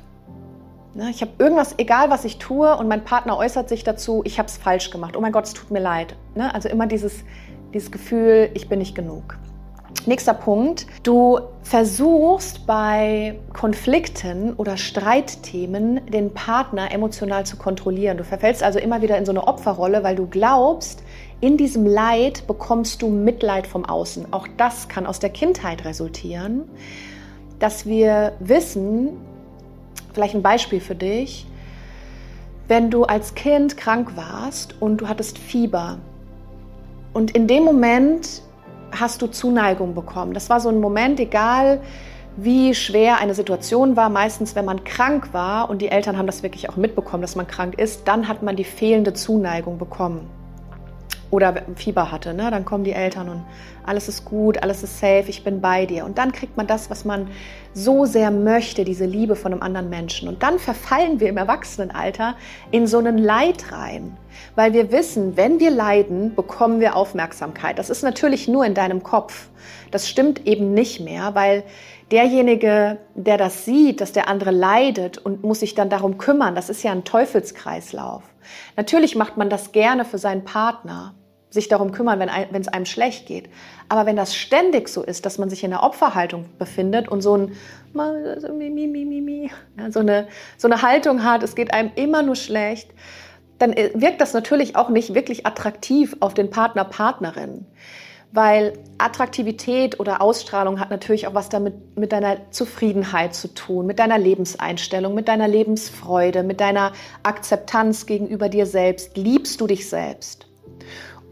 Ne, 0.94 1.10
ich 1.10 1.22
habe 1.22 1.32
irgendwas, 1.38 1.74
egal 1.78 2.08
was 2.10 2.24
ich 2.24 2.38
tue, 2.38 2.76
und 2.76 2.86
mein 2.86 3.02
Partner 3.02 3.36
äußert 3.36 3.68
sich 3.68 3.82
dazu, 3.82 4.22
ich 4.24 4.38
habe 4.38 4.48
es 4.48 4.56
falsch 4.56 4.90
gemacht. 4.90 5.16
Oh 5.16 5.20
mein 5.20 5.32
Gott, 5.32 5.44
es 5.44 5.52
tut 5.52 5.72
mir 5.72 5.80
leid. 5.80 6.14
Ne, 6.36 6.54
also 6.54 6.68
immer 6.68 6.86
dieses, 6.86 7.24
dieses 7.72 7.90
Gefühl, 7.90 8.50
ich 8.54 8.68
bin 8.68 8.78
nicht 8.78 8.94
genug. 8.94 9.36
Nächster 10.06 10.34
Punkt. 10.34 10.86
Du 11.02 11.40
versuchst 11.62 12.66
bei 12.66 13.40
Konflikten 13.52 14.52
oder 14.52 14.76
Streitthemen 14.76 16.06
den 16.06 16.32
Partner 16.32 16.92
emotional 16.92 17.44
zu 17.44 17.56
kontrollieren. 17.56 18.16
Du 18.16 18.24
verfällst 18.24 18.62
also 18.62 18.78
immer 18.78 19.02
wieder 19.02 19.18
in 19.18 19.24
so 19.24 19.32
eine 19.32 19.48
Opferrolle, 19.48 20.04
weil 20.04 20.14
du 20.14 20.26
glaubst, 20.26 21.02
in 21.40 21.56
diesem 21.56 21.86
Leid 21.86 22.46
bekommst 22.46 23.02
du 23.02 23.08
Mitleid 23.08 23.66
vom 23.66 23.84
Außen. 23.84 24.32
Auch 24.32 24.46
das 24.56 24.88
kann 24.88 25.06
aus 25.06 25.18
der 25.18 25.30
Kindheit 25.30 25.84
resultieren, 25.84 26.64
dass 27.58 27.86
wir 27.86 28.32
wissen, 28.40 29.16
vielleicht 30.14 30.34
ein 30.34 30.42
Beispiel 30.42 30.80
für 30.80 30.94
dich, 30.94 31.46
wenn 32.68 32.90
du 32.90 33.04
als 33.04 33.34
Kind 33.34 33.76
krank 33.76 34.16
warst 34.16 34.80
und 34.80 34.98
du 34.98 35.08
hattest 35.08 35.38
Fieber 35.38 35.98
und 37.12 37.32
in 37.32 37.46
dem 37.46 37.64
Moment 37.64 38.42
hast 38.90 39.20
du 39.20 39.26
Zuneigung 39.26 39.94
bekommen. 39.94 40.32
Das 40.32 40.48
war 40.48 40.60
so 40.60 40.68
ein 40.68 40.80
Moment, 40.80 41.20
egal 41.20 41.80
wie 42.36 42.74
schwer 42.74 43.18
eine 43.18 43.34
Situation 43.34 43.96
war. 43.96 44.08
Meistens, 44.08 44.56
wenn 44.56 44.64
man 44.64 44.82
krank 44.82 45.32
war 45.32 45.70
und 45.70 45.82
die 45.82 45.88
Eltern 45.88 46.18
haben 46.18 46.26
das 46.26 46.42
wirklich 46.42 46.68
auch 46.68 46.76
mitbekommen, 46.76 47.22
dass 47.22 47.36
man 47.36 47.46
krank 47.46 47.78
ist, 47.78 48.08
dann 48.08 48.26
hat 48.26 48.42
man 48.42 48.56
die 48.56 48.64
fehlende 48.64 49.12
Zuneigung 49.12 49.78
bekommen 49.78 50.28
oder 51.34 51.62
Fieber 51.76 52.10
hatte, 52.10 52.32
ne? 52.32 52.50
dann 52.50 52.64
kommen 52.64 52.84
die 52.84 52.92
Eltern 52.92 53.28
und 53.28 53.44
alles 53.86 54.08
ist 54.08 54.24
gut, 54.24 54.62
alles 54.62 54.82
ist 54.82 54.98
safe, 54.98 55.24
ich 55.28 55.44
bin 55.44 55.60
bei 55.60 55.84
dir. 55.84 56.04
Und 56.04 56.16
dann 56.16 56.32
kriegt 56.32 56.56
man 56.56 56.66
das, 56.66 56.90
was 56.90 57.04
man 57.04 57.28
so 57.74 58.06
sehr 58.06 58.30
möchte, 58.30 58.84
diese 58.84 59.04
Liebe 59.04 59.36
von 59.36 59.52
einem 59.52 59.62
anderen 59.62 59.90
Menschen. 59.90 60.28
Und 60.28 60.42
dann 60.42 60.58
verfallen 60.58 61.20
wir 61.20 61.28
im 61.28 61.36
Erwachsenenalter 61.36 62.36
in 62.70 62.86
so 62.86 62.98
einen 62.98 63.18
Leid 63.18 63.72
rein, 63.72 64.16
weil 64.54 64.72
wir 64.72 64.90
wissen, 64.90 65.36
wenn 65.36 65.60
wir 65.60 65.70
leiden, 65.70 66.34
bekommen 66.34 66.80
wir 66.80 66.96
Aufmerksamkeit. 66.96 67.78
Das 67.78 67.90
ist 67.90 68.02
natürlich 68.02 68.48
nur 68.48 68.64
in 68.64 68.74
deinem 68.74 69.02
Kopf. 69.02 69.48
Das 69.90 70.08
stimmt 70.08 70.46
eben 70.46 70.72
nicht 70.72 71.00
mehr, 71.00 71.34
weil 71.34 71.64
derjenige, 72.10 72.98
der 73.14 73.36
das 73.38 73.64
sieht, 73.64 74.00
dass 74.00 74.12
der 74.12 74.28
andere 74.28 74.50
leidet 74.50 75.18
und 75.18 75.42
muss 75.42 75.60
sich 75.60 75.74
dann 75.74 75.90
darum 75.90 76.16
kümmern, 76.16 76.54
das 76.54 76.70
ist 76.70 76.82
ja 76.82 76.92
ein 76.92 77.04
Teufelskreislauf. 77.04 78.22
Natürlich 78.76 79.16
macht 79.16 79.36
man 79.36 79.50
das 79.50 79.72
gerne 79.72 80.04
für 80.04 80.18
seinen 80.18 80.44
Partner, 80.44 81.14
sich 81.54 81.68
darum 81.68 81.92
kümmern, 81.92 82.18
wenn, 82.18 82.60
es 82.60 82.68
einem 82.68 82.84
schlecht 82.84 83.26
geht. 83.26 83.48
Aber 83.88 84.06
wenn 84.06 84.16
das 84.16 84.34
ständig 84.34 84.88
so 84.88 85.02
ist, 85.02 85.24
dass 85.24 85.38
man 85.38 85.48
sich 85.48 85.62
in 85.62 85.70
der 85.70 85.84
Opferhaltung 85.84 86.46
befindet 86.58 87.08
und 87.08 87.22
so, 87.22 87.36
ein, 87.36 87.52
so, 89.90 90.00
eine, 90.00 90.26
so 90.58 90.68
eine 90.68 90.82
Haltung 90.82 91.22
hat, 91.22 91.44
es 91.44 91.54
geht 91.54 91.72
einem 91.72 91.92
immer 91.94 92.22
nur 92.22 92.34
schlecht, 92.34 92.90
dann 93.58 93.72
äh, 93.72 93.92
wirkt 93.94 94.20
das 94.20 94.34
natürlich 94.34 94.74
auch 94.74 94.88
nicht 94.88 95.14
wirklich 95.14 95.46
attraktiv 95.46 96.16
auf 96.18 96.34
den 96.34 96.50
Partner, 96.50 96.84
Partnerin. 96.84 97.66
Weil 98.32 98.72
Attraktivität 98.98 100.00
oder 100.00 100.20
Ausstrahlung 100.20 100.80
hat 100.80 100.90
natürlich 100.90 101.28
auch 101.28 101.34
was 101.34 101.50
damit 101.50 101.96
mit 101.96 102.10
deiner 102.10 102.50
Zufriedenheit 102.50 103.32
zu 103.32 103.54
tun, 103.54 103.86
mit 103.86 104.00
deiner 104.00 104.18
Lebenseinstellung, 104.18 105.14
mit 105.14 105.28
deiner 105.28 105.46
Lebensfreude, 105.46 106.42
mit 106.42 106.60
deiner 106.60 106.92
Akzeptanz 107.22 108.06
gegenüber 108.06 108.48
dir 108.48 108.66
selbst. 108.66 109.16
Liebst 109.16 109.60
du 109.60 109.68
dich 109.68 109.88
selbst? 109.88 110.48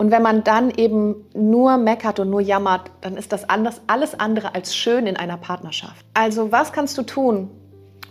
Und 0.02 0.10
wenn 0.10 0.22
man 0.22 0.42
dann 0.42 0.72
eben 0.72 1.26
nur 1.32 1.76
meckert 1.76 2.18
und 2.18 2.28
nur 2.28 2.40
jammert, 2.40 2.90
dann 3.02 3.16
ist 3.16 3.30
das 3.30 3.48
anders, 3.48 3.82
alles 3.86 4.18
andere 4.18 4.52
als 4.52 4.74
schön 4.74 5.06
in 5.06 5.16
einer 5.16 5.36
Partnerschaft. 5.36 6.04
Also 6.12 6.50
was 6.50 6.72
kannst 6.72 6.98
du 6.98 7.04
tun, 7.04 7.48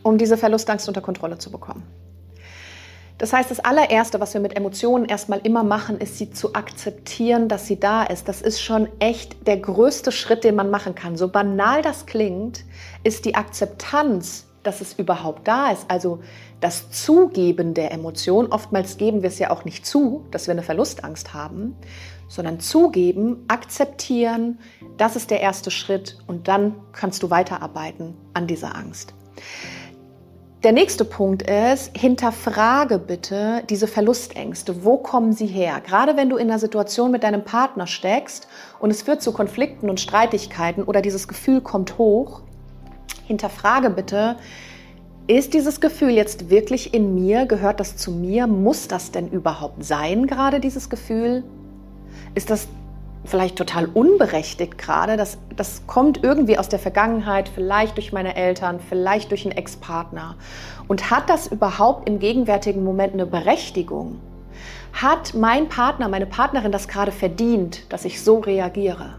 um 0.02 0.18
diese 0.18 0.38
Verlustangst 0.38 0.88
unter 0.88 1.02
Kontrolle 1.02 1.38
zu 1.38 1.52
bekommen? 1.52 1.84
Das 3.18 3.34
heißt, 3.34 3.52
das 3.52 3.60
allererste, 3.60 4.22
was 4.22 4.34
wir 4.34 4.40
mit 4.40 4.56
Emotionen 4.56 5.04
erstmal 5.04 5.42
immer 5.44 5.66
machen, 5.66 5.98
ist 5.98 6.18
sie 6.18 6.32
zu 6.32 6.56
akzeptieren, 6.56 7.50
dass 7.50 7.68
sie 7.68 7.78
da 7.78 8.04
ist. 8.04 8.30
Das 8.30 8.42
ist 8.42 8.62
schon 8.62 8.88
echt 9.00 9.46
der 9.46 9.58
größte 9.58 10.14
Schritt, 10.14 10.46
den 10.46 10.56
man 10.56 10.70
machen 10.70 10.96
kann. 10.96 11.18
So 11.18 11.28
banal 11.28 11.82
das 11.82 12.06
klingt, 12.06 12.64
ist 13.04 13.26
die 13.26 13.36
Akzeptanz 13.36 14.46
dass 14.64 14.82
es 14.82 14.94
überhaupt 14.94 15.48
da 15.48 15.72
ist. 15.72 15.86
Also 15.90 16.20
das 16.60 16.92
Zugeben 16.92 17.74
der 17.74 17.92
Emotion. 17.92 18.48
Oftmals 18.48 18.98
geben 18.98 19.22
wir 19.22 19.30
es 19.30 19.40
ja 19.40 19.50
auch 19.50 19.66
nicht 19.66 19.86
zu, 19.86 20.26
dass 20.32 20.48
wir 20.48 20.54
eine 20.54 20.64
Verlustangst 20.64 21.34
haben, 21.34 21.76
sondern 22.28 22.60
zugeben, 22.60 23.44
akzeptieren, 23.48 24.60
das 24.98 25.16
ist 25.16 25.32
der 25.32 25.42
erste 25.42 25.72
Schritt 25.72 26.18
und 26.28 26.48
dann 26.48 26.76
kannst 26.94 27.24
du 27.24 27.30
weiterarbeiten 27.30 28.16
an 28.34 28.48
dieser 28.48 28.76
Angst. 28.76 29.14
Der 30.64 30.74
nächste 30.74 31.06
Punkt 31.06 31.42
ist, 31.42 31.98
hinterfrage 31.98 33.00
bitte 33.00 33.64
diese 33.68 33.88
Verlustängste. 33.88 34.86
Wo 34.86 34.98
kommen 34.98 35.34
sie 35.34 35.48
her? 35.48 35.82
Gerade 35.84 36.16
wenn 36.18 36.30
du 36.30 36.38
in 36.38 36.50
einer 36.50 36.60
Situation 36.60 37.10
mit 37.10 37.24
deinem 37.24 37.44
Partner 37.44 37.88
steckst 37.88 38.48
und 38.80 38.92
es 38.92 39.02
führt 39.02 39.24
zu 39.24 39.32
Konflikten 39.32 39.90
und 39.90 40.00
Streitigkeiten 40.00 40.84
oder 40.84 41.02
dieses 41.02 41.28
Gefühl 41.28 41.62
kommt 41.62 41.98
hoch, 41.98 42.44
hinterfrage 43.32 43.90
bitte, 43.90 44.36
ist 45.28 45.54
dieses 45.54 45.82
Gefühl 45.82 46.10
jetzt 46.10 46.50
wirklich 46.50 46.94
in 46.94 47.16
mir? 47.16 47.46
Gehört 47.46 47.80
das 47.80 47.98
zu 47.98 48.12
mir? 48.12 48.48
Muss 48.48 48.88
das 48.88 49.12
denn 49.12 49.30
überhaupt 49.30 49.84
sein, 49.84 50.28
gerade 50.28 50.60
dieses 50.60 50.90
Gefühl? 50.90 51.44
Ist 52.36 52.50
das 52.50 52.68
vielleicht 53.26 53.56
total 53.56 53.86
unberechtigt 53.86 54.78
gerade. 54.78 55.18
Das, 55.18 55.38
das 55.56 55.84
kommt 55.88 56.24
irgendwie 56.24 56.58
aus 56.58 56.70
der 56.70 56.80
Vergangenheit, 56.80 57.50
vielleicht 57.50 57.98
durch 57.98 58.12
meine 58.14 58.36
Eltern, 58.36 58.80
vielleicht 58.80 59.32
durch 59.32 59.46
einen 59.46 59.56
Ex-Partner. 59.58 60.36
Und 60.88 61.12
hat 61.12 61.30
das 61.30 61.48
überhaupt 61.48 62.08
im 62.10 62.20
gegenwärtigen 62.20 62.84
Moment 62.84 63.14
eine 63.14 63.26
Berechtigung? 63.26 64.20
Hat 64.94 65.34
mein 65.34 65.70
Partner, 65.70 66.10
meine 66.10 66.26
Partnerin 66.26 66.72
das 66.72 66.88
gerade 66.88 67.12
verdient, 67.12 67.92
dass 67.92 68.06
ich 68.06 68.22
so 68.22 68.40
reagiere? 68.40 69.16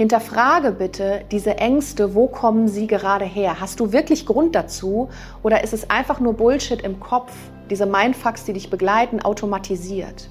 Hinterfrage 0.00 0.72
bitte 0.72 1.26
diese 1.30 1.58
Ängste, 1.58 2.14
wo 2.14 2.26
kommen 2.26 2.68
sie 2.68 2.86
gerade 2.86 3.26
her? 3.26 3.60
Hast 3.60 3.80
du 3.80 3.92
wirklich 3.92 4.24
Grund 4.24 4.54
dazu 4.54 5.10
oder 5.42 5.62
ist 5.62 5.74
es 5.74 5.90
einfach 5.90 6.20
nur 6.20 6.32
Bullshit 6.32 6.80
im 6.80 7.00
Kopf, 7.00 7.34
diese 7.68 7.84
Mindfucks, 7.84 8.46
die 8.46 8.54
dich 8.54 8.70
begleiten, 8.70 9.20
automatisiert? 9.20 10.30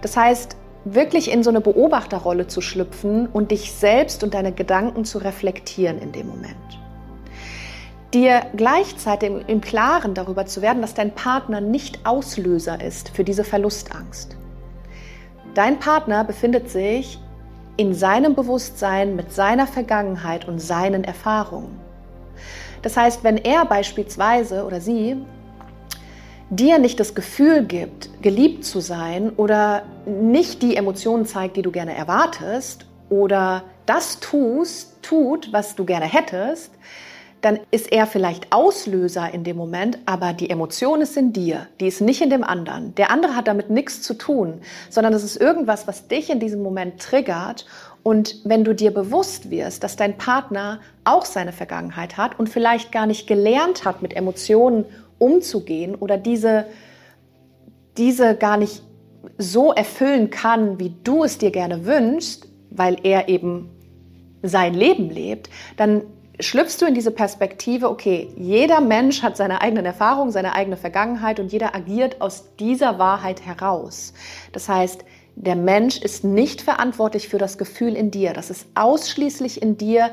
Das 0.00 0.16
heißt, 0.16 0.56
wirklich 0.86 1.30
in 1.30 1.42
so 1.42 1.50
eine 1.50 1.60
Beobachterrolle 1.60 2.46
zu 2.46 2.62
schlüpfen 2.62 3.26
und 3.26 3.50
dich 3.50 3.70
selbst 3.72 4.24
und 4.24 4.32
deine 4.32 4.52
Gedanken 4.52 5.04
zu 5.04 5.18
reflektieren 5.18 5.98
in 5.98 6.12
dem 6.12 6.28
Moment. 6.28 6.56
Dir 8.14 8.46
gleichzeitig 8.56 9.30
im 9.46 9.60
Klaren 9.60 10.14
darüber 10.14 10.46
zu 10.46 10.62
werden, 10.62 10.80
dass 10.80 10.94
dein 10.94 11.14
Partner 11.14 11.60
nicht 11.60 12.06
Auslöser 12.06 12.82
ist 12.82 13.10
für 13.10 13.24
diese 13.24 13.44
Verlustangst. 13.44 14.38
Dein 15.52 15.78
Partner 15.80 16.24
befindet 16.24 16.70
sich 16.70 17.20
in 17.76 17.94
seinem 17.94 18.34
Bewusstsein 18.34 19.16
mit 19.16 19.32
seiner 19.32 19.66
Vergangenheit 19.66 20.46
und 20.48 20.58
seinen 20.60 21.04
Erfahrungen. 21.04 21.78
Das 22.82 22.96
heißt, 22.96 23.24
wenn 23.24 23.36
er 23.36 23.64
beispielsweise 23.64 24.64
oder 24.64 24.80
sie 24.80 25.16
dir 26.50 26.78
nicht 26.78 27.00
das 27.00 27.14
Gefühl 27.14 27.64
gibt, 27.64 28.22
geliebt 28.22 28.64
zu 28.64 28.80
sein 28.80 29.30
oder 29.30 29.82
nicht 30.06 30.62
die 30.62 30.76
Emotionen 30.76 31.26
zeigt, 31.26 31.56
die 31.56 31.62
du 31.62 31.72
gerne 31.72 31.96
erwartest 31.96 32.86
oder 33.08 33.64
das 33.84 34.20
tust, 34.20 35.02
tut, 35.02 35.52
was 35.52 35.74
du 35.74 35.84
gerne 35.84 36.06
hättest, 36.06 36.72
dann 37.40 37.60
ist 37.70 37.92
er 37.92 38.06
vielleicht 38.06 38.52
Auslöser 38.52 39.32
in 39.32 39.44
dem 39.44 39.56
Moment, 39.56 39.98
aber 40.06 40.32
die 40.32 40.50
Emotion 40.50 41.00
ist 41.00 41.16
in 41.16 41.32
dir, 41.32 41.66
die 41.80 41.86
ist 41.86 42.00
nicht 42.00 42.20
in 42.20 42.30
dem 42.30 42.42
anderen. 42.42 42.94
Der 42.94 43.10
andere 43.10 43.36
hat 43.36 43.46
damit 43.46 43.70
nichts 43.70 44.02
zu 44.02 44.14
tun, 44.14 44.60
sondern 44.90 45.12
es 45.12 45.22
ist 45.22 45.36
irgendwas, 45.36 45.86
was 45.86 46.08
dich 46.08 46.30
in 46.30 46.40
diesem 46.40 46.62
Moment 46.62 47.00
triggert. 47.00 47.66
Und 48.02 48.36
wenn 48.44 48.64
du 48.64 48.74
dir 48.74 48.92
bewusst 48.92 49.50
wirst, 49.50 49.84
dass 49.84 49.96
dein 49.96 50.16
Partner 50.16 50.80
auch 51.04 51.24
seine 51.24 51.52
Vergangenheit 51.52 52.16
hat 52.16 52.38
und 52.38 52.48
vielleicht 52.48 52.92
gar 52.92 53.06
nicht 53.06 53.26
gelernt 53.26 53.84
hat, 53.84 54.02
mit 54.02 54.14
Emotionen 54.14 54.84
umzugehen 55.18 55.94
oder 55.94 56.16
diese, 56.16 56.66
diese 57.96 58.34
gar 58.34 58.56
nicht 58.56 58.82
so 59.38 59.72
erfüllen 59.72 60.30
kann, 60.30 60.78
wie 60.78 60.94
du 61.04 61.24
es 61.24 61.38
dir 61.38 61.50
gerne 61.50 61.84
wünschst, 61.84 62.48
weil 62.70 62.98
er 63.02 63.28
eben 63.28 63.70
sein 64.42 64.74
Leben 64.74 65.10
lebt, 65.10 65.50
dann 65.76 66.02
schlüpfst 66.40 66.78
du 66.80 66.86
in 66.86 66.94
diese 66.94 67.10
Perspektive, 67.10 67.88
okay, 67.88 68.28
jeder 68.36 68.80
Mensch 68.80 69.22
hat 69.22 69.36
seine 69.36 69.60
eigenen 69.60 69.86
Erfahrungen, 69.86 70.32
seine 70.32 70.54
eigene 70.54 70.76
Vergangenheit 70.76 71.40
und 71.40 71.52
jeder 71.52 71.74
agiert 71.74 72.20
aus 72.20 72.44
dieser 72.58 72.98
Wahrheit 72.98 73.44
heraus. 73.44 74.12
Das 74.52 74.68
heißt, 74.68 75.04
der 75.36 75.56
Mensch 75.56 75.98
ist 75.98 76.24
nicht 76.24 76.62
verantwortlich 76.62 77.28
für 77.28 77.38
das 77.38 77.58
Gefühl 77.58 77.94
in 77.94 78.10
dir. 78.10 78.32
Das 78.32 78.50
ist 78.50 78.66
ausschließlich 78.74 79.60
in 79.60 79.76
dir, 79.76 80.10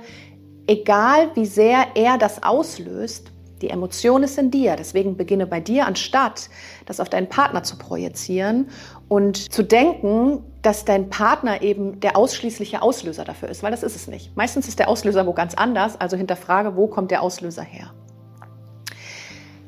egal 0.67 1.31
wie 1.35 1.45
sehr 1.45 1.87
er 1.95 2.17
das 2.17 2.43
auslöst. 2.43 3.31
Die 3.61 3.69
Emotion 3.69 4.23
ist 4.23 4.37
in 4.37 4.51
dir. 4.51 4.75
Deswegen 4.75 5.15
beginne 5.15 5.47
bei 5.47 5.61
dir, 5.61 5.87
anstatt 5.87 6.49
das 6.85 6.99
auf 6.99 7.07
deinen 7.07 7.29
Partner 7.29 7.63
zu 7.63 7.77
projizieren 7.77 8.67
und 9.13 9.53
zu 9.53 9.61
denken, 9.61 10.43
dass 10.63 10.85
dein 10.85 11.11
Partner 11.11 11.61
eben 11.61 11.99
der 11.99 12.17
ausschließliche 12.17 12.81
Auslöser 12.81 13.23
dafür 13.23 13.47
ist, 13.47 13.61
weil 13.61 13.69
das 13.69 13.83
ist 13.83 13.95
es 13.95 14.07
nicht. 14.07 14.35
Meistens 14.35 14.67
ist 14.67 14.79
der 14.79 14.87
Auslöser 14.87 15.27
wo 15.27 15.33
ganz 15.33 15.53
anders. 15.53 16.01
Also 16.01 16.17
hinterfrage, 16.17 16.75
wo 16.75 16.87
kommt 16.87 17.11
der 17.11 17.21
Auslöser 17.21 17.61
her? 17.61 17.93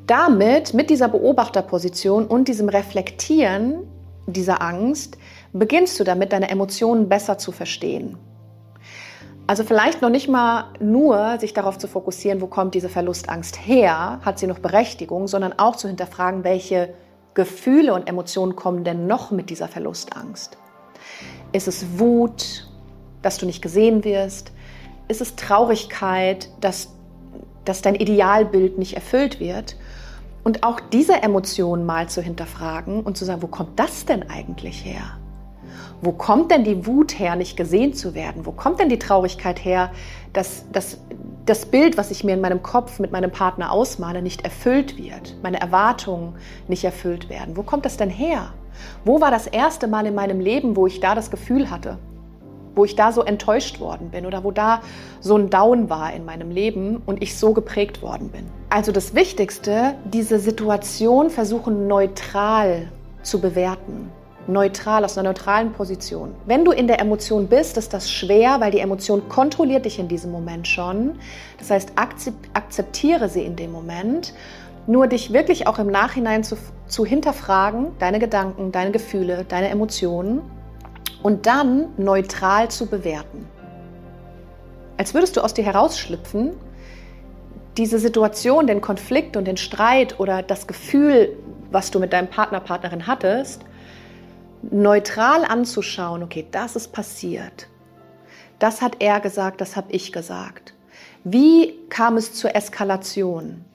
Damit, 0.08 0.74
mit 0.74 0.90
dieser 0.90 1.10
Beobachterposition 1.10 2.26
und 2.26 2.48
diesem 2.48 2.70
Reflektieren 2.70 3.84
dieser 4.26 4.64
Angst, 4.64 5.20
beginnst 5.54 6.00
du 6.00 6.04
damit, 6.04 6.34
deine 6.34 6.50
Emotionen 6.50 7.08
besser 7.08 7.38
zu 7.38 7.52
verstehen. 7.52 8.18
Also 9.46 9.64
vielleicht 9.64 10.02
noch 10.02 10.10
nicht 10.10 10.28
mal 10.28 10.74
nur 10.80 11.38
sich 11.38 11.54
darauf 11.54 11.78
zu 11.78 11.88
fokussieren, 11.88 12.42
wo 12.42 12.48
kommt 12.48 12.74
diese 12.74 12.90
Verlustangst 12.90 13.60
her, 13.68 14.22
hat 14.26 14.40
sie 14.40 14.48
noch 14.48 14.58
Berechtigung, 14.58 15.28
sondern 15.28 15.54
auch 15.54 15.76
zu 15.76 15.88
hinterfragen, 15.88 16.44
welche 16.44 16.96
Gefühle 17.36 17.94
und 17.94 18.08
Emotionen 18.10 18.56
kommen 18.56 18.84
denn 18.84 19.08
noch 19.08 19.30
mit 19.30 19.50
dieser 19.50 19.68
Verlustangst. 19.68 20.58
Ist 21.52 21.68
es 21.68 22.00
Wut, 22.00 22.68
dass 23.22 23.38
du 23.38 23.46
nicht 23.46 23.62
gesehen 23.62 24.04
wirst? 24.04 24.52
Ist 25.08 25.22
es 25.22 25.36
Traurigkeit, 25.36 26.50
dass, 26.62 26.90
dass 27.66 27.82
dein 27.82 27.96
Idealbild 27.96 28.78
nicht 28.78 28.96
erfüllt 28.96 29.40
wird? 29.40 29.76
Und 30.44 30.64
auch 30.64 30.80
diese 30.80 31.22
Emotionen 31.24 31.86
mal 31.86 32.08
zu 32.08 32.22
hinterfragen 32.22 33.02
und 33.02 33.18
zu 33.18 33.26
sagen, 33.26 33.42
wo 33.42 33.48
kommt 33.48 33.80
das 33.80 34.06
denn 34.06 34.30
eigentlich 34.30 34.86
her? 34.86 35.18
Wo 36.02 36.12
kommt 36.12 36.52
denn 36.52 36.64
die 36.64 36.86
Wut 36.86 37.18
her, 37.20 37.36
nicht 37.36 37.58
gesehen 37.58 37.94
zu 37.94 38.14
werden? 38.14 38.46
Wo 38.46 38.52
kommt 38.52 38.80
denn 38.80 38.90
die 38.90 39.00
Traurigkeit 39.00 39.64
her, 39.64 39.92
dass, 40.34 40.70
dass 40.72 41.00
das 41.46 41.68
Bild, 41.68 41.98
was 41.98 42.10
ich 42.10 42.24
mir 42.24 42.34
in 42.34 42.42
meinem 42.42 42.64
Kopf 42.64 43.00
mit 43.00 43.12
meinem 43.12 43.32
Partner 43.32 43.72
ausmale, 43.72 44.22
nicht 44.22 44.44
erfüllt 44.44 44.98
wird? 44.98 45.36
Meine 45.44 45.62
Erwartungen 45.62 46.36
nicht 46.68 46.84
erfüllt 46.84 47.30
werden? 47.30 47.56
Wo 47.56 47.64
kommt 47.64 47.86
das 47.86 47.98
denn 47.98 48.10
her? 48.10 48.54
Wo 49.04 49.22
war 49.22 49.32
das 49.32 49.46
erste 49.48 49.88
Mal 49.88 50.08
in 50.08 50.16
meinem 50.16 50.40
Leben, 50.40 50.76
wo 50.76 50.88
ich 50.88 51.00
da 51.00 51.14
das 51.14 51.30
Gefühl 51.30 51.70
hatte? 51.70 51.98
Wo 52.74 52.84
ich 52.84 52.96
da 52.96 53.12
so 53.12 53.22
enttäuscht 53.22 53.80
worden 53.80 54.10
bin 54.10 54.26
oder 54.26 54.44
wo 54.44 54.52
da 54.52 54.82
so 55.22 55.38
ein 55.38 55.50
Down 55.50 55.90
war 55.90 56.14
in 56.14 56.26
meinem 56.26 56.50
Leben 56.50 57.02
und 57.06 57.22
ich 57.22 57.38
so 57.38 57.54
geprägt 57.54 58.02
worden 58.02 58.30
bin? 58.30 58.46
Also 58.70 58.92
das 58.92 59.14
Wichtigste, 59.14 59.94
diese 60.04 60.40
Situation 60.40 61.30
versuchen 61.30 61.88
neutral 61.88 62.90
zu 63.22 63.40
bewerten 63.40 64.12
neutral, 64.48 65.04
aus 65.04 65.18
einer 65.18 65.30
neutralen 65.30 65.74
Position. 65.74 66.36
Wenn 66.46 66.66
du 66.66 66.72
in 66.72 66.88
der 66.88 67.00
Emotion 67.00 67.48
bist, 67.48 67.78
ist 67.78 67.94
das 67.94 68.12
schwer, 68.12 68.60
weil 68.60 68.72
die 68.72 68.80
Emotion 68.80 69.28
kontrolliert 69.30 69.86
dich 69.86 70.00
in 70.00 70.08
diesem 70.08 70.32
Moment 70.32 70.68
schon. 70.68 71.20
Das 71.58 71.72
heißt, 71.72 71.94
akzeptiere 71.96 73.30
sie 73.30 73.44
in 73.44 73.56
dem 73.56 73.72
Moment. 73.72 74.34
Nur 74.88 75.08
dich 75.08 75.34
wirklich 75.34 75.68
auch 75.68 75.80
im 75.80 75.88
Nachhinein 75.88 76.44
zu, 76.44 76.58
zu 76.88 77.06
hinterfragen, 77.06 77.88
deine 77.98 78.20
Gedanken, 78.20 78.72
deine 78.72 78.92
Gefühle, 78.92 79.46
deine 79.48 79.70
Emotionen 79.70 80.42
und 81.24 81.48
dann 81.48 81.88
neutral 81.98 82.70
zu 82.70 82.86
bewerten. 82.86 83.48
Als 84.98 85.14
würdest 85.14 85.36
du 85.36 85.42
aus 85.42 85.54
dir 85.54 85.66
herausschlüpfen, 85.66 86.54
diese 87.78 88.00
Situation, 88.00 88.68
den 88.68 88.80
Konflikt 88.80 89.36
und 89.36 89.46
den 89.46 89.58
Streit 89.58 90.20
oder 90.20 90.44
das 90.44 90.68
Gefühl, 90.68 91.36
was 91.72 91.92
du 91.92 92.00
mit 92.00 92.14
deinem 92.14 92.30
Partner, 92.30 92.60
Partnerin 92.60 93.08
hattest, 93.08 93.62
neutral 94.72 95.46
anzuschauen, 95.46 96.24
okay, 96.24 96.46
das 96.52 96.76
ist 96.76 96.92
passiert. 96.92 97.68
Das 98.60 98.82
hat 98.82 98.98
er 99.00 99.20
gesagt, 99.20 99.62
das 99.62 99.76
habe 99.76 99.92
ich 99.92 100.12
gesagt. 100.12 100.74
Wie 101.24 101.74
kam 101.90 102.18
es 102.18 102.34
zur 102.34 102.56
Eskalation? 102.56 103.66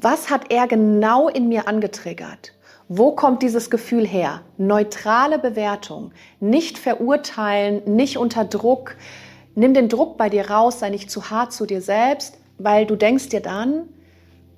Was 0.00 0.30
hat 0.30 0.50
er 0.50 0.66
genau 0.66 1.28
in 1.28 1.48
mir 1.48 1.68
angetriggert? 1.68 2.52
Wo 2.88 3.12
kommt 3.12 3.42
dieses 3.42 3.70
Gefühl 3.70 4.06
her? 4.06 4.42
Neutrale 4.56 5.38
Bewertung, 5.38 6.10
nicht 6.40 6.78
verurteilen, 6.78 7.82
nicht 7.84 8.16
unter 8.16 8.44
Druck. 8.44 8.96
Nimm 9.54 9.74
den 9.74 9.88
Druck 9.88 10.16
bei 10.16 10.28
dir 10.28 10.50
raus, 10.50 10.80
sei 10.80 10.90
nicht 10.90 11.10
zu 11.10 11.30
hart 11.30 11.52
zu 11.52 11.66
dir 11.66 11.82
selbst, 11.82 12.38
weil 12.58 12.86
du 12.86 12.96
denkst 12.96 13.28
dir 13.28 13.40
dann, 13.40 13.88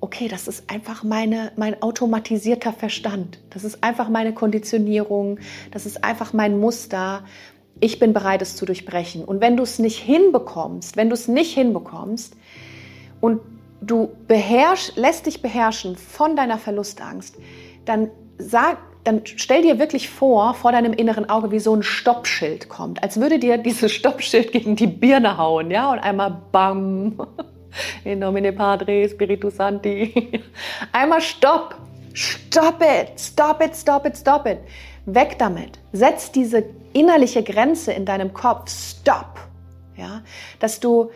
okay, 0.03 0.27
das 0.27 0.49
ist 0.49 0.69
einfach 0.69 1.05
meine, 1.05 1.53
mein 1.55 1.81
automatisierter 1.81 2.73
Verstand. 2.73 3.39
Das 3.51 3.63
ist 3.63 3.85
einfach 3.85 4.09
meine 4.09 4.33
Konditionierung. 4.33 5.39
Das 5.71 5.85
ist 5.85 6.03
einfach 6.03 6.33
mein 6.33 6.59
Muster. 6.59 7.23
Ich 7.79 7.99
bin 7.99 8.11
bereit, 8.11 8.41
es 8.41 8.57
zu 8.57 8.65
durchbrechen. 8.65 9.23
Und 9.23 9.39
wenn 9.39 9.55
du 9.55 9.63
es 9.63 9.79
nicht 9.79 9.97
hinbekommst, 9.97 10.97
wenn 10.97 11.07
du 11.09 11.13
es 11.13 11.29
nicht 11.29 11.53
hinbekommst 11.53 12.35
und 13.21 13.39
du 13.79 14.09
beherrsch, 14.27 14.91
lässt 14.97 15.25
dich 15.25 15.41
beherrschen 15.41 15.95
von 15.95 16.35
deiner 16.35 16.57
Verlustangst, 16.57 17.37
dann 17.85 18.11
sag, 18.37 18.79
dann 19.05 19.21
stell 19.23 19.61
dir 19.61 19.79
wirklich 19.79 20.09
vor, 20.09 20.53
vor 20.53 20.73
deinem 20.73 20.91
inneren 20.91 21.29
Auge, 21.29 21.51
wie 21.51 21.59
so 21.59 21.73
ein 21.73 21.81
Stoppschild 21.81 22.67
kommt, 22.67 23.01
als 23.01 23.21
würde 23.21 23.39
dir 23.39 23.57
dieses 23.57 23.91
Stoppschild 23.93 24.51
gegen 24.51 24.75
die 24.75 24.87
Birne 24.87 25.37
hauen, 25.37 25.71
ja, 25.71 25.93
und 25.93 25.99
einmal 25.99 26.41
bam, 26.51 27.25
in 28.03 28.19
nomine 28.19 28.53
Padre, 28.53 29.07
Spiritus 29.09 29.57
Santi, 29.57 30.41
einmal 30.91 31.21
Stopp, 31.21 31.75
stop 32.13 32.81
it, 32.81 33.19
stop 33.19 33.61
it, 33.61 33.75
stop 33.75 34.05
it, 34.05 34.17
stop 34.17 34.45
it, 34.45 34.59
weg 35.05 35.37
damit, 35.39 35.79
setz 35.91 36.31
diese 36.31 36.63
innerliche 36.93 37.43
Grenze 37.43 37.93
in 37.93 38.05
deinem 38.05 38.33
Kopf, 38.33 38.69
stop, 38.69 39.39
ja, 39.95 40.21
dass 40.59 40.79
du, 40.79 41.11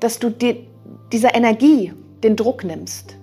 dass 0.00 0.18
du 0.18 0.30
die, 0.30 0.66
dieser 1.12 1.34
Energie 1.34 1.92
den 2.22 2.36
Druck 2.36 2.64
nimmst 2.64 3.16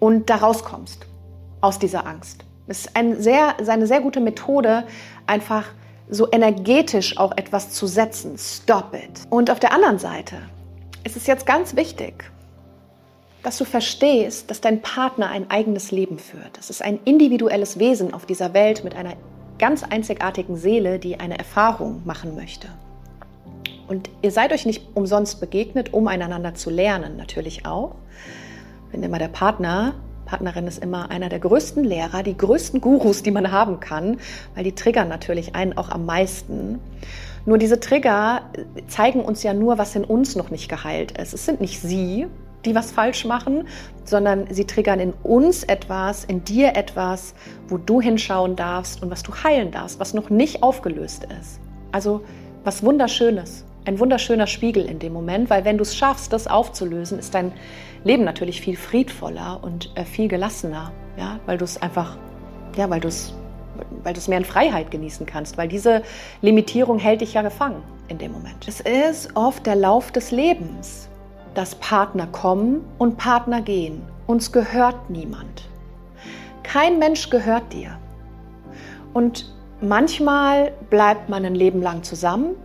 und 0.00 0.28
da 0.30 0.36
rauskommst 0.36 1.06
aus 1.60 1.78
dieser 1.78 2.06
Angst. 2.06 2.44
Es 2.66 2.86
ist 2.86 2.96
ein 2.96 3.20
sehr, 3.20 3.56
eine 3.68 3.86
sehr 3.86 4.00
gute 4.00 4.20
Methode, 4.20 4.84
einfach 5.26 5.66
so 6.08 6.30
energetisch 6.30 7.16
auch 7.18 7.32
etwas 7.36 7.70
zu 7.70 7.86
setzen. 7.86 8.36
Stop 8.38 8.94
it. 8.94 9.20
Und 9.30 9.50
auf 9.50 9.60
der 9.60 9.72
anderen 9.72 9.98
Seite 9.98 10.36
ist 11.04 11.16
es 11.16 11.26
jetzt 11.26 11.46
ganz 11.46 11.76
wichtig, 11.76 12.24
dass 13.42 13.58
du 13.58 13.64
verstehst, 13.64 14.50
dass 14.50 14.60
dein 14.60 14.80
Partner 14.80 15.28
ein 15.28 15.50
eigenes 15.50 15.90
Leben 15.90 16.18
führt. 16.18 16.56
Das 16.56 16.70
ist 16.70 16.82
ein 16.82 16.98
individuelles 17.04 17.78
Wesen 17.78 18.14
auf 18.14 18.24
dieser 18.24 18.54
Welt 18.54 18.82
mit 18.84 18.96
einer 18.96 19.14
ganz 19.58 19.82
einzigartigen 19.84 20.56
Seele, 20.56 20.98
die 20.98 21.20
eine 21.20 21.38
Erfahrung 21.38 22.02
machen 22.04 22.34
möchte. 22.34 22.68
Und 23.86 24.08
ihr 24.22 24.30
seid 24.30 24.52
euch 24.52 24.64
nicht 24.64 24.82
umsonst 24.94 25.40
begegnet, 25.40 25.92
um 25.92 26.08
einander 26.08 26.54
zu 26.54 26.70
lernen, 26.70 27.18
natürlich 27.18 27.66
auch. 27.66 27.96
Wenn 28.90 29.02
immer 29.02 29.18
der 29.18 29.28
Partner 29.28 29.94
Partnerin 30.24 30.66
ist 30.66 30.82
immer 30.82 31.10
einer 31.10 31.28
der 31.28 31.38
größten 31.38 31.84
Lehrer, 31.84 32.22
die 32.22 32.36
größten 32.36 32.80
Gurus, 32.80 33.22
die 33.22 33.30
man 33.30 33.52
haben 33.52 33.80
kann, 33.80 34.18
weil 34.54 34.64
die 34.64 34.74
triggern 34.74 35.08
natürlich 35.08 35.54
einen 35.54 35.76
auch 35.76 35.90
am 35.90 36.06
meisten. 36.06 36.80
Nur 37.46 37.58
diese 37.58 37.78
Trigger 37.78 38.42
zeigen 38.88 39.20
uns 39.20 39.42
ja 39.42 39.52
nur, 39.52 39.76
was 39.76 39.94
in 39.94 40.04
uns 40.04 40.34
noch 40.34 40.50
nicht 40.50 40.68
geheilt 40.68 41.18
ist. 41.18 41.34
Es 41.34 41.44
sind 41.44 41.60
nicht 41.60 41.80
sie, 41.80 42.26
die 42.64 42.74
was 42.74 42.90
falsch 42.90 43.24
machen, 43.26 43.68
sondern 44.04 44.46
sie 44.50 44.64
triggern 44.64 45.00
in 45.00 45.12
uns 45.22 45.64
etwas, 45.64 46.24
in 46.24 46.44
dir 46.44 46.76
etwas, 46.76 47.34
wo 47.68 47.76
du 47.76 48.00
hinschauen 48.00 48.56
darfst 48.56 49.02
und 49.02 49.10
was 49.10 49.22
du 49.22 49.32
heilen 49.34 49.70
darfst, 49.70 50.00
was 50.00 50.14
noch 50.14 50.30
nicht 50.30 50.62
aufgelöst 50.62 51.26
ist. 51.40 51.60
Also 51.92 52.22
was 52.64 52.82
Wunderschönes, 52.82 53.64
ein 53.84 53.98
wunderschöner 53.98 54.46
Spiegel 54.46 54.86
in 54.86 54.98
dem 54.98 55.12
Moment, 55.12 55.50
weil 55.50 55.66
wenn 55.66 55.76
du 55.76 55.82
es 55.82 55.94
schaffst, 55.94 56.32
das 56.32 56.46
aufzulösen, 56.46 57.18
ist 57.18 57.34
dein 57.34 57.52
Leben 58.04 58.24
natürlich 58.24 58.60
viel 58.60 58.76
friedvoller 58.76 59.58
und 59.62 59.90
äh, 59.96 60.04
viel 60.04 60.28
gelassener, 60.28 60.92
ja, 61.16 61.40
weil 61.46 61.58
du 61.58 61.64
es 61.64 61.80
einfach, 61.80 62.16
ja, 62.76 62.88
weil 62.88 63.00
du 63.00 63.08
es 63.08 63.34
weil 64.02 64.12
du 64.12 64.18
es 64.18 64.28
mehr 64.28 64.38
in 64.38 64.44
Freiheit 64.44 64.90
genießen 64.90 65.26
kannst, 65.26 65.58
weil 65.58 65.68
diese 65.68 66.02
Limitierung 66.42 66.98
hält 66.98 67.20
dich 67.20 67.34
ja 67.34 67.42
gefangen 67.42 67.82
in 68.08 68.18
dem 68.18 68.32
Moment. 68.32 68.68
Es 68.68 68.80
ist 68.80 69.34
oft 69.34 69.66
der 69.66 69.76
Lauf 69.76 70.12
des 70.12 70.30
Lebens, 70.30 71.08
dass 71.54 71.74
Partner 71.76 72.26
kommen 72.26 72.84
und 72.98 73.16
Partner 73.16 73.60
gehen. 73.60 74.02
Uns 74.26 74.52
gehört 74.52 75.10
niemand. 75.10 75.68
Kein 76.62 76.98
Mensch 76.98 77.30
gehört 77.30 77.72
dir. 77.72 77.98
Und 79.12 79.52
manchmal 79.80 80.72
bleibt 80.90 81.28
man 81.28 81.44
ein 81.44 81.54
Leben 81.54 81.82
lang 81.82 82.02
zusammen 82.02 82.56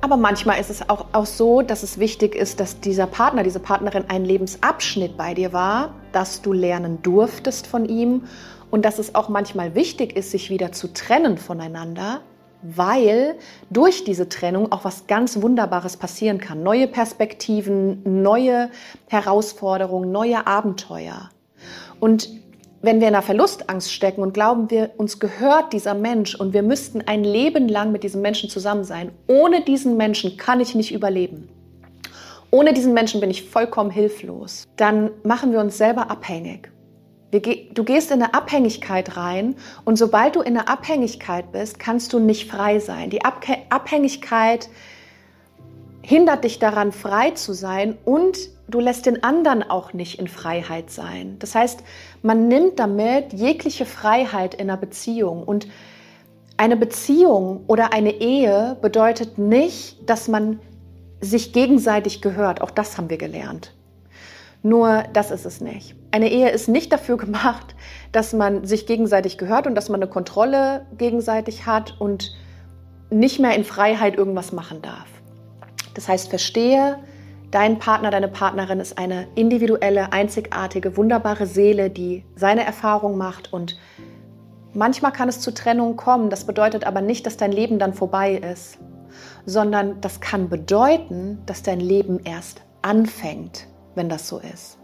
aber 0.00 0.16
manchmal 0.16 0.60
ist 0.60 0.70
es 0.70 0.88
auch, 0.88 1.06
auch 1.12 1.26
so, 1.26 1.62
dass 1.62 1.82
es 1.82 1.98
wichtig 1.98 2.34
ist, 2.34 2.60
dass 2.60 2.80
dieser 2.80 3.06
Partner, 3.06 3.42
diese 3.42 3.60
Partnerin 3.60 4.04
ein 4.08 4.24
Lebensabschnitt 4.24 5.16
bei 5.16 5.34
dir 5.34 5.52
war, 5.52 5.94
dass 6.12 6.42
du 6.42 6.52
lernen 6.52 7.02
durftest 7.02 7.66
von 7.66 7.86
ihm 7.86 8.24
und 8.70 8.84
dass 8.84 8.98
es 8.98 9.14
auch 9.14 9.28
manchmal 9.28 9.74
wichtig 9.74 10.16
ist, 10.16 10.30
sich 10.30 10.48
wieder 10.48 10.72
zu 10.72 10.92
trennen 10.92 11.36
voneinander, 11.36 12.20
weil 12.62 13.36
durch 13.68 14.04
diese 14.04 14.28
Trennung 14.28 14.72
auch 14.72 14.84
was 14.84 15.06
ganz 15.06 15.40
Wunderbares 15.42 15.96
passieren 15.96 16.38
kann. 16.38 16.62
Neue 16.62 16.86
Perspektiven, 16.88 18.22
neue 18.22 18.70
Herausforderungen, 19.08 20.12
neue 20.12 20.46
Abenteuer. 20.46 21.30
Und 22.00 22.28
wenn 22.82 23.00
wir 23.00 23.08
in 23.08 23.14
einer 23.14 23.22
Verlustangst 23.22 23.92
stecken 23.92 24.22
und 24.22 24.32
glauben, 24.32 24.70
wir 24.70 24.90
uns 24.96 25.18
gehört 25.18 25.72
dieser 25.72 25.94
Mensch 25.94 26.34
und 26.34 26.54
wir 26.54 26.62
müssten 26.62 27.02
ein 27.02 27.24
Leben 27.24 27.68
lang 27.68 27.92
mit 27.92 28.02
diesem 28.02 28.22
Menschen 28.22 28.48
zusammen 28.48 28.84
sein, 28.84 29.12
ohne 29.26 29.62
diesen 29.62 29.96
Menschen 29.96 30.36
kann 30.36 30.60
ich 30.60 30.74
nicht 30.74 30.92
überleben. 30.92 31.48
Ohne 32.50 32.72
diesen 32.72 32.94
Menschen 32.94 33.20
bin 33.20 33.30
ich 33.30 33.48
vollkommen 33.48 33.90
hilflos. 33.90 34.64
Dann 34.76 35.10
machen 35.22 35.52
wir 35.52 35.60
uns 35.60 35.78
selber 35.78 36.10
abhängig. 36.10 36.70
Du 37.30 37.84
gehst 37.84 38.10
in 38.10 38.22
eine 38.22 38.34
Abhängigkeit 38.34 39.16
rein 39.16 39.54
und 39.84 39.96
sobald 39.96 40.34
du 40.34 40.40
in 40.40 40.56
einer 40.56 40.68
Abhängigkeit 40.68 41.52
bist, 41.52 41.78
kannst 41.78 42.12
du 42.12 42.18
nicht 42.18 42.50
frei 42.50 42.80
sein. 42.80 43.08
Die 43.10 43.20
Abhängigkeit 43.24 44.68
hindert 46.02 46.42
dich 46.42 46.58
daran, 46.58 46.90
frei 46.90 47.30
zu 47.30 47.52
sein 47.52 47.98
und 48.04 48.36
du 48.70 48.80
lässt 48.80 49.06
den 49.06 49.22
anderen 49.22 49.62
auch 49.62 49.92
nicht 49.92 50.18
in 50.18 50.28
Freiheit 50.28 50.90
sein. 50.90 51.36
Das 51.38 51.54
heißt, 51.54 51.82
man 52.22 52.48
nimmt 52.48 52.78
damit 52.78 53.32
jegliche 53.32 53.86
Freiheit 53.86 54.54
in 54.54 54.70
einer 54.70 54.76
Beziehung 54.76 55.42
und 55.42 55.66
eine 56.56 56.76
Beziehung 56.76 57.64
oder 57.68 57.92
eine 57.92 58.12
Ehe 58.12 58.76
bedeutet 58.82 59.38
nicht, 59.38 60.08
dass 60.08 60.28
man 60.28 60.60
sich 61.20 61.52
gegenseitig 61.52 62.20
gehört. 62.20 62.60
Auch 62.60 62.70
das 62.70 62.98
haben 62.98 63.08
wir 63.08 63.16
gelernt. 63.16 63.74
Nur 64.62 65.04
das 65.14 65.30
ist 65.30 65.46
es 65.46 65.60
nicht. 65.60 65.94
Eine 66.10 66.30
Ehe 66.30 66.50
ist 66.50 66.68
nicht 66.68 66.92
dafür 66.92 67.16
gemacht, 67.16 67.74
dass 68.12 68.32
man 68.32 68.66
sich 68.66 68.86
gegenseitig 68.86 69.38
gehört 69.38 69.66
und 69.66 69.74
dass 69.74 69.88
man 69.88 70.02
eine 70.02 70.10
Kontrolle 70.10 70.86
gegenseitig 70.98 71.64
hat 71.64 71.98
und 71.98 72.34
nicht 73.10 73.40
mehr 73.40 73.56
in 73.56 73.64
Freiheit 73.64 74.16
irgendwas 74.16 74.52
machen 74.52 74.82
darf. 74.82 75.08
Das 75.94 76.08
heißt, 76.08 76.28
verstehe, 76.28 76.98
dein 77.50 77.78
Partner, 77.78 78.10
deine 78.10 78.28
Partnerin 78.28 78.80
ist 78.80 78.98
eine 78.98 79.26
individuelle, 79.34 80.12
einzigartige, 80.12 80.96
wunderbare 80.96 81.46
Seele, 81.46 81.90
die 81.90 82.24
seine 82.36 82.64
Erfahrung 82.64 83.16
macht 83.16 83.52
und 83.52 83.78
manchmal 84.72 85.12
kann 85.12 85.28
es 85.28 85.40
zu 85.40 85.52
Trennungen 85.52 85.96
kommen. 85.96 86.30
Das 86.30 86.44
bedeutet 86.44 86.84
aber 86.84 87.00
nicht, 87.00 87.26
dass 87.26 87.36
dein 87.36 87.52
Leben 87.52 87.78
dann 87.78 87.94
vorbei 87.94 88.34
ist, 88.34 88.78
sondern 89.46 90.00
das 90.00 90.20
kann 90.20 90.48
bedeuten, 90.48 91.42
dass 91.46 91.62
dein 91.62 91.80
Leben 91.80 92.20
erst 92.24 92.62
anfängt, 92.82 93.66
wenn 93.94 94.08
das 94.08 94.28
so 94.28 94.38
ist. 94.38 94.78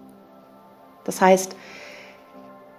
Das 1.05 1.20
heißt, 1.20 1.55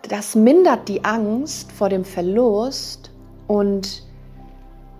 das 0.09 0.35
mindert 0.35 0.89
die 0.89 1.03
Angst 1.05 1.71
vor 1.71 1.89
dem 1.89 2.03
Verlust 2.03 3.11
und 3.47 4.03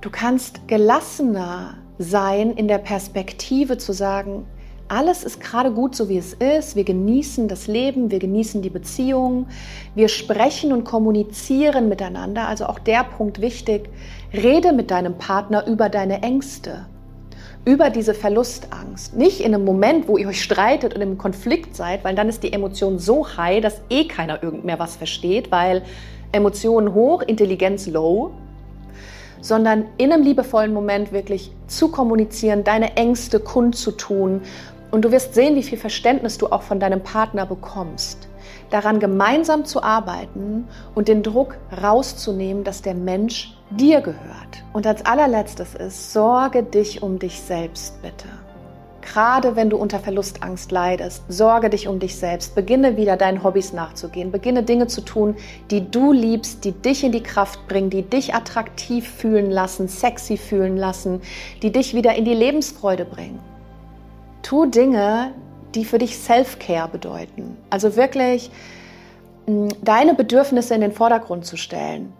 du 0.01 0.09
kannst 0.09 0.67
gelassener 0.67 1.75
sein 1.97 2.51
in 2.51 2.67
der 2.67 2.77
Perspektive 2.77 3.77
zu 3.77 3.91
sagen, 3.91 4.45
alles 4.89 5.23
ist 5.23 5.41
gerade 5.41 5.71
gut 5.71 5.95
so, 5.95 6.09
wie 6.09 6.17
es 6.17 6.33
ist. 6.33 6.75
Wir 6.75 6.83
genießen 6.83 7.47
das 7.47 7.67
Leben, 7.67 8.11
wir 8.11 8.19
genießen 8.19 8.61
die 8.61 8.69
Beziehung, 8.69 9.47
wir 9.95 10.07
sprechen 10.07 10.71
und 10.71 10.83
kommunizieren 10.83 11.89
miteinander. 11.89 12.47
Also 12.47 12.65
auch 12.65 12.79
der 12.79 13.03
Punkt 13.03 13.41
wichtig, 13.41 13.89
rede 14.33 14.73
mit 14.73 14.91
deinem 14.91 15.17
Partner 15.17 15.67
über 15.67 15.89
deine 15.89 16.23
Ängste, 16.23 16.85
über 17.65 17.89
diese 17.89 18.13
Verlustangst. 18.13 19.15
Nicht 19.15 19.41
in 19.41 19.53
einem 19.53 19.65
Moment, 19.65 20.07
wo 20.07 20.17
ihr 20.17 20.27
euch 20.27 20.41
streitet 20.41 20.93
und 20.93 21.01
im 21.01 21.17
Konflikt 21.17 21.75
seid, 21.75 22.03
weil 22.03 22.15
dann 22.15 22.29
ist 22.29 22.43
die 22.43 22.53
Emotion 22.53 22.99
so 22.99 23.27
high, 23.37 23.61
dass 23.61 23.81
eh 23.89 24.05
keiner 24.05 24.41
irgend 24.41 24.63
mehr 24.63 24.79
was 24.79 24.95
versteht, 24.95 25.51
weil 25.51 25.81
Emotionen 26.31 26.93
hoch, 26.93 27.21
Intelligenz 27.21 27.87
low 27.87 28.31
sondern 29.41 29.85
in 29.97 30.11
einem 30.11 30.23
liebevollen 30.23 30.73
Moment 30.73 31.11
wirklich 31.11 31.51
zu 31.67 31.89
kommunizieren, 31.89 32.63
deine 32.63 32.95
Ängste 32.95 33.39
kundzutun. 33.39 34.41
Und 34.91 35.03
du 35.03 35.11
wirst 35.11 35.33
sehen, 35.33 35.55
wie 35.55 35.63
viel 35.63 35.77
Verständnis 35.77 36.37
du 36.37 36.47
auch 36.47 36.61
von 36.61 36.79
deinem 36.79 37.01
Partner 37.01 37.45
bekommst. 37.45 38.29
Daran 38.69 38.99
gemeinsam 38.99 39.65
zu 39.65 39.83
arbeiten 39.83 40.67
und 40.95 41.07
den 41.07 41.23
Druck 41.23 41.57
rauszunehmen, 41.81 42.63
dass 42.63 42.81
der 42.81 42.95
Mensch 42.95 43.57
dir 43.69 44.01
gehört. 44.01 44.63
Und 44.73 44.87
als 44.87 45.05
allerletztes 45.05 45.75
ist, 45.75 46.13
sorge 46.13 46.63
dich 46.63 47.01
um 47.03 47.19
dich 47.19 47.41
selbst 47.41 48.01
bitte. 48.01 48.27
Gerade 49.01 49.55
wenn 49.55 49.69
du 49.69 49.77
unter 49.77 49.99
Verlustangst 49.99 50.69
leidest, 50.71 51.23
sorge 51.29 51.69
dich 51.69 51.87
um 51.87 51.97
dich 51.97 52.17
selbst. 52.17 52.55
Beginne 52.55 52.97
wieder 52.97 53.15
deinen 53.15 53.41
Hobbys 53.41 53.71
nachzugehen. 53.71 54.31
Beginne 54.31 54.63
Dinge 54.63 54.87
zu 54.87 54.99
tun, 54.99 55.35
die 55.71 55.89
du 55.89 56.11
liebst, 56.11 56.65
die 56.65 56.73
dich 56.73 57.05
in 57.05 57.13
die 57.13 57.23
Kraft 57.23 57.67
bringen, 57.69 57.89
die 57.89 58.01
dich 58.01 58.35
attraktiv 58.35 59.09
fühlen 59.09 59.49
lassen, 59.49 59.87
sexy 59.87 60.35
fühlen 60.35 60.75
lassen, 60.75 61.21
die 61.61 61.71
dich 61.71 61.93
wieder 61.93 62.15
in 62.15 62.25
die 62.25 62.33
Lebensfreude 62.33 63.05
bringen. 63.05 63.39
Tu 64.47 64.65
Dinge, 64.65 65.33
die 65.75 65.83
für 65.83 65.97
dich 65.97 66.17
Self-Care 66.17 66.87
bedeuten. 66.87 67.57
Also 67.69 67.97
wirklich 67.97 68.49
deine 69.45 70.13
Bedürfnisse 70.13 70.73
in 70.73 70.79
den 70.79 70.93
Vordergrund 70.93 71.45
zu 71.45 71.57
stellen. 71.57 72.13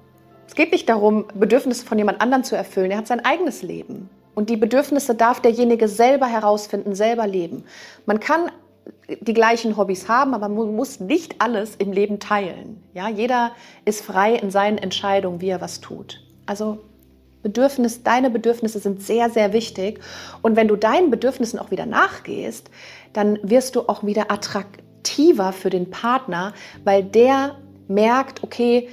Es 0.46 0.54
geht 0.54 0.74
nicht 0.74 0.90
darum, 0.90 1.24
Bedürfnisse 1.36 1.86
von 1.86 1.98
jemand 1.98 2.20
anderem 2.20 2.44
zu 2.44 2.58
erfüllen. 2.58 2.92
Er 2.92 2.98
hat 2.98 3.08
sein 3.08 3.24
eigenes 3.24 3.62
Leben. 3.62 4.10
Und 4.36 4.50
die 4.50 4.58
Bedürfnisse 4.58 5.16
darf 5.16 5.40
derjenige 5.40 5.88
selber 5.88 6.26
herausfinden, 6.26 6.96
selber 6.96 7.28
leben. 7.28 7.64
Man 8.06 8.20
kann 8.20 8.52
die 9.22 9.34
gleichen 9.34 9.78
Hobbys 9.78 10.10
haben, 10.10 10.34
aber 10.34 10.50
man 10.50 10.76
muss 10.76 11.00
nicht 11.00 11.40
alles 11.40 11.78
im 11.78 11.94
Leben 11.94 12.20
teilen. 12.20 12.84
Ja, 12.94 13.08
jeder 13.08 13.52
ist 13.86 14.04
frei 14.04 14.36
in 14.36 14.52
seinen 14.52 14.80
Entscheidungen, 14.80 15.40
wie 15.40 15.48
er 15.48 15.62
was 15.62 15.80
tut. 15.80 16.22
Also 16.46 16.80
Bedürfnis, 17.48 18.04
deine 18.04 18.30
Bedürfnisse 18.30 18.80
sind 18.80 19.02
sehr, 19.02 19.30
sehr 19.30 19.54
wichtig. 19.54 20.02
Und 20.42 20.58
wenn 20.58 20.68
du 20.68 20.76
deinen 20.76 21.10
Bedürfnissen 21.10 21.60
auch 21.60 21.72
wieder 21.72 21.86
nachgehst, 21.86 22.70
dann 23.14 23.40
wirst 23.42 23.78
du 23.78 23.88
auch 23.88 24.04
wieder 24.04 24.30
attraktiver 24.30 25.54
für 25.54 25.70
den 25.70 25.90
Partner, 25.90 26.54
weil 26.84 27.04
der 27.04 27.56
merkt, 27.88 28.44
okay, 28.44 28.90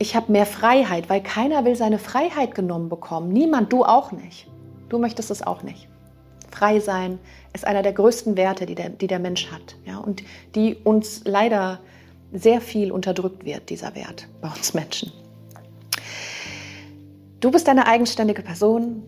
ich 0.00 0.16
habe 0.16 0.32
mehr 0.32 0.46
Freiheit, 0.46 1.08
weil 1.08 1.22
keiner 1.22 1.64
will 1.64 1.76
seine 1.76 2.00
Freiheit 2.00 2.56
genommen 2.56 2.88
bekommen. 2.88 3.32
Niemand, 3.32 3.72
du 3.72 3.84
auch 3.84 4.10
nicht. 4.10 4.48
Du 4.88 4.98
möchtest 4.98 5.30
es 5.30 5.46
auch 5.46 5.62
nicht. 5.62 5.88
Frei 6.50 6.80
sein 6.80 7.20
ist 7.52 7.64
einer 7.64 7.82
der 7.82 7.92
größten 7.92 8.36
Werte, 8.36 8.66
die 8.66 8.74
der, 8.74 8.88
die 8.88 9.06
der 9.06 9.20
Mensch 9.20 9.50
hat. 9.52 9.76
Ja, 9.86 9.98
und 9.98 10.24
die 10.56 10.74
uns 10.74 11.22
leider 11.24 11.78
sehr 12.32 12.60
viel 12.60 12.90
unterdrückt 12.90 13.44
wird, 13.44 13.70
dieser 13.70 13.94
Wert 13.94 14.26
bei 14.40 14.48
uns 14.48 14.74
Menschen. 14.74 15.12
Du 17.42 17.50
bist 17.50 17.68
eine 17.68 17.88
eigenständige 17.88 18.42
Person. 18.42 19.02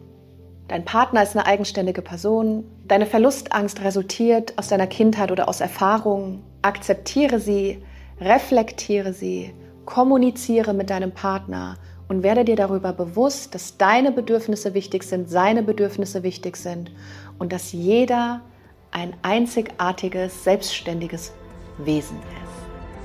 Dein 0.66 0.84
Partner 0.84 1.22
ist 1.22 1.36
eine 1.36 1.46
eigenständige 1.46 2.02
Person. 2.02 2.64
Deine 2.84 3.06
Verlustangst 3.06 3.80
resultiert 3.80 4.58
aus 4.58 4.66
deiner 4.66 4.88
Kindheit 4.88 5.30
oder 5.30 5.48
aus 5.48 5.60
Erfahrungen. 5.60 6.42
Akzeptiere 6.60 7.38
sie, 7.38 7.80
reflektiere 8.20 9.12
sie, 9.12 9.54
kommuniziere 9.84 10.74
mit 10.74 10.90
deinem 10.90 11.12
Partner 11.12 11.76
und 12.08 12.24
werde 12.24 12.44
dir 12.44 12.56
darüber 12.56 12.92
bewusst, 12.92 13.54
dass 13.54 13.78
deine 13.78 14.10
Bedürfnisse 14.10 14.74
wichtig 14.74 15.04
sind, 15.04 15.30
seine 15.30 15.62
Bedürfnisse 15.62 16.24
wichtig 16.24 16.56
sind 16.56 16.90
und 17.38 17.52
dass 17.52 17.70
jeder 17.70 18.40
ein 18.90 19.14
einzigartiges, 19.22 20.42
selbstständiges 20.42 21.32
Wesen 21.78 22.16
ist. 22.42 22.43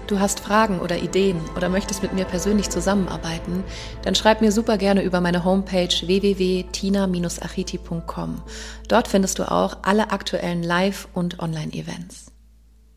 Du 0.10 0.20
hast 0.20 0.40
Fragen 0.40 0.80
oder 0.80 0.98
Ideen 0.98 1.40
oder 1.56 1.70
möchtest 1.70 2.02
mit 2.02 2.14
mir 2.14 2.26
persönlich 2.26 2.72
zusammenarbeiten, 2.72 3.64
dann 4.02 4.16
schreib 4.16 4.42
mir 4.42 4.52
super 4.52 4.80
gerne 4.80 5.04
über 5.04 5.22
meine 5.22 5.46
Homepage 5.46 5.88
www.tina-achiti.com. 5.88 8.42
Dort 8.88 9.08
findest 9.08 9.38
du 9.38 9.52
auch 9.52 9.78
alle 9.84 10.10
aktuellen 10.10 10.64
Live- 10.64 11.10
und 11.14 11.40
Online-Events. 11.40 12.32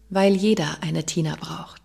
Weil 0.08 0.34
jeder 0.34 0.78
eine 0.80 1.04
Tina 1.04 1.36
braucht. 1.38 1.81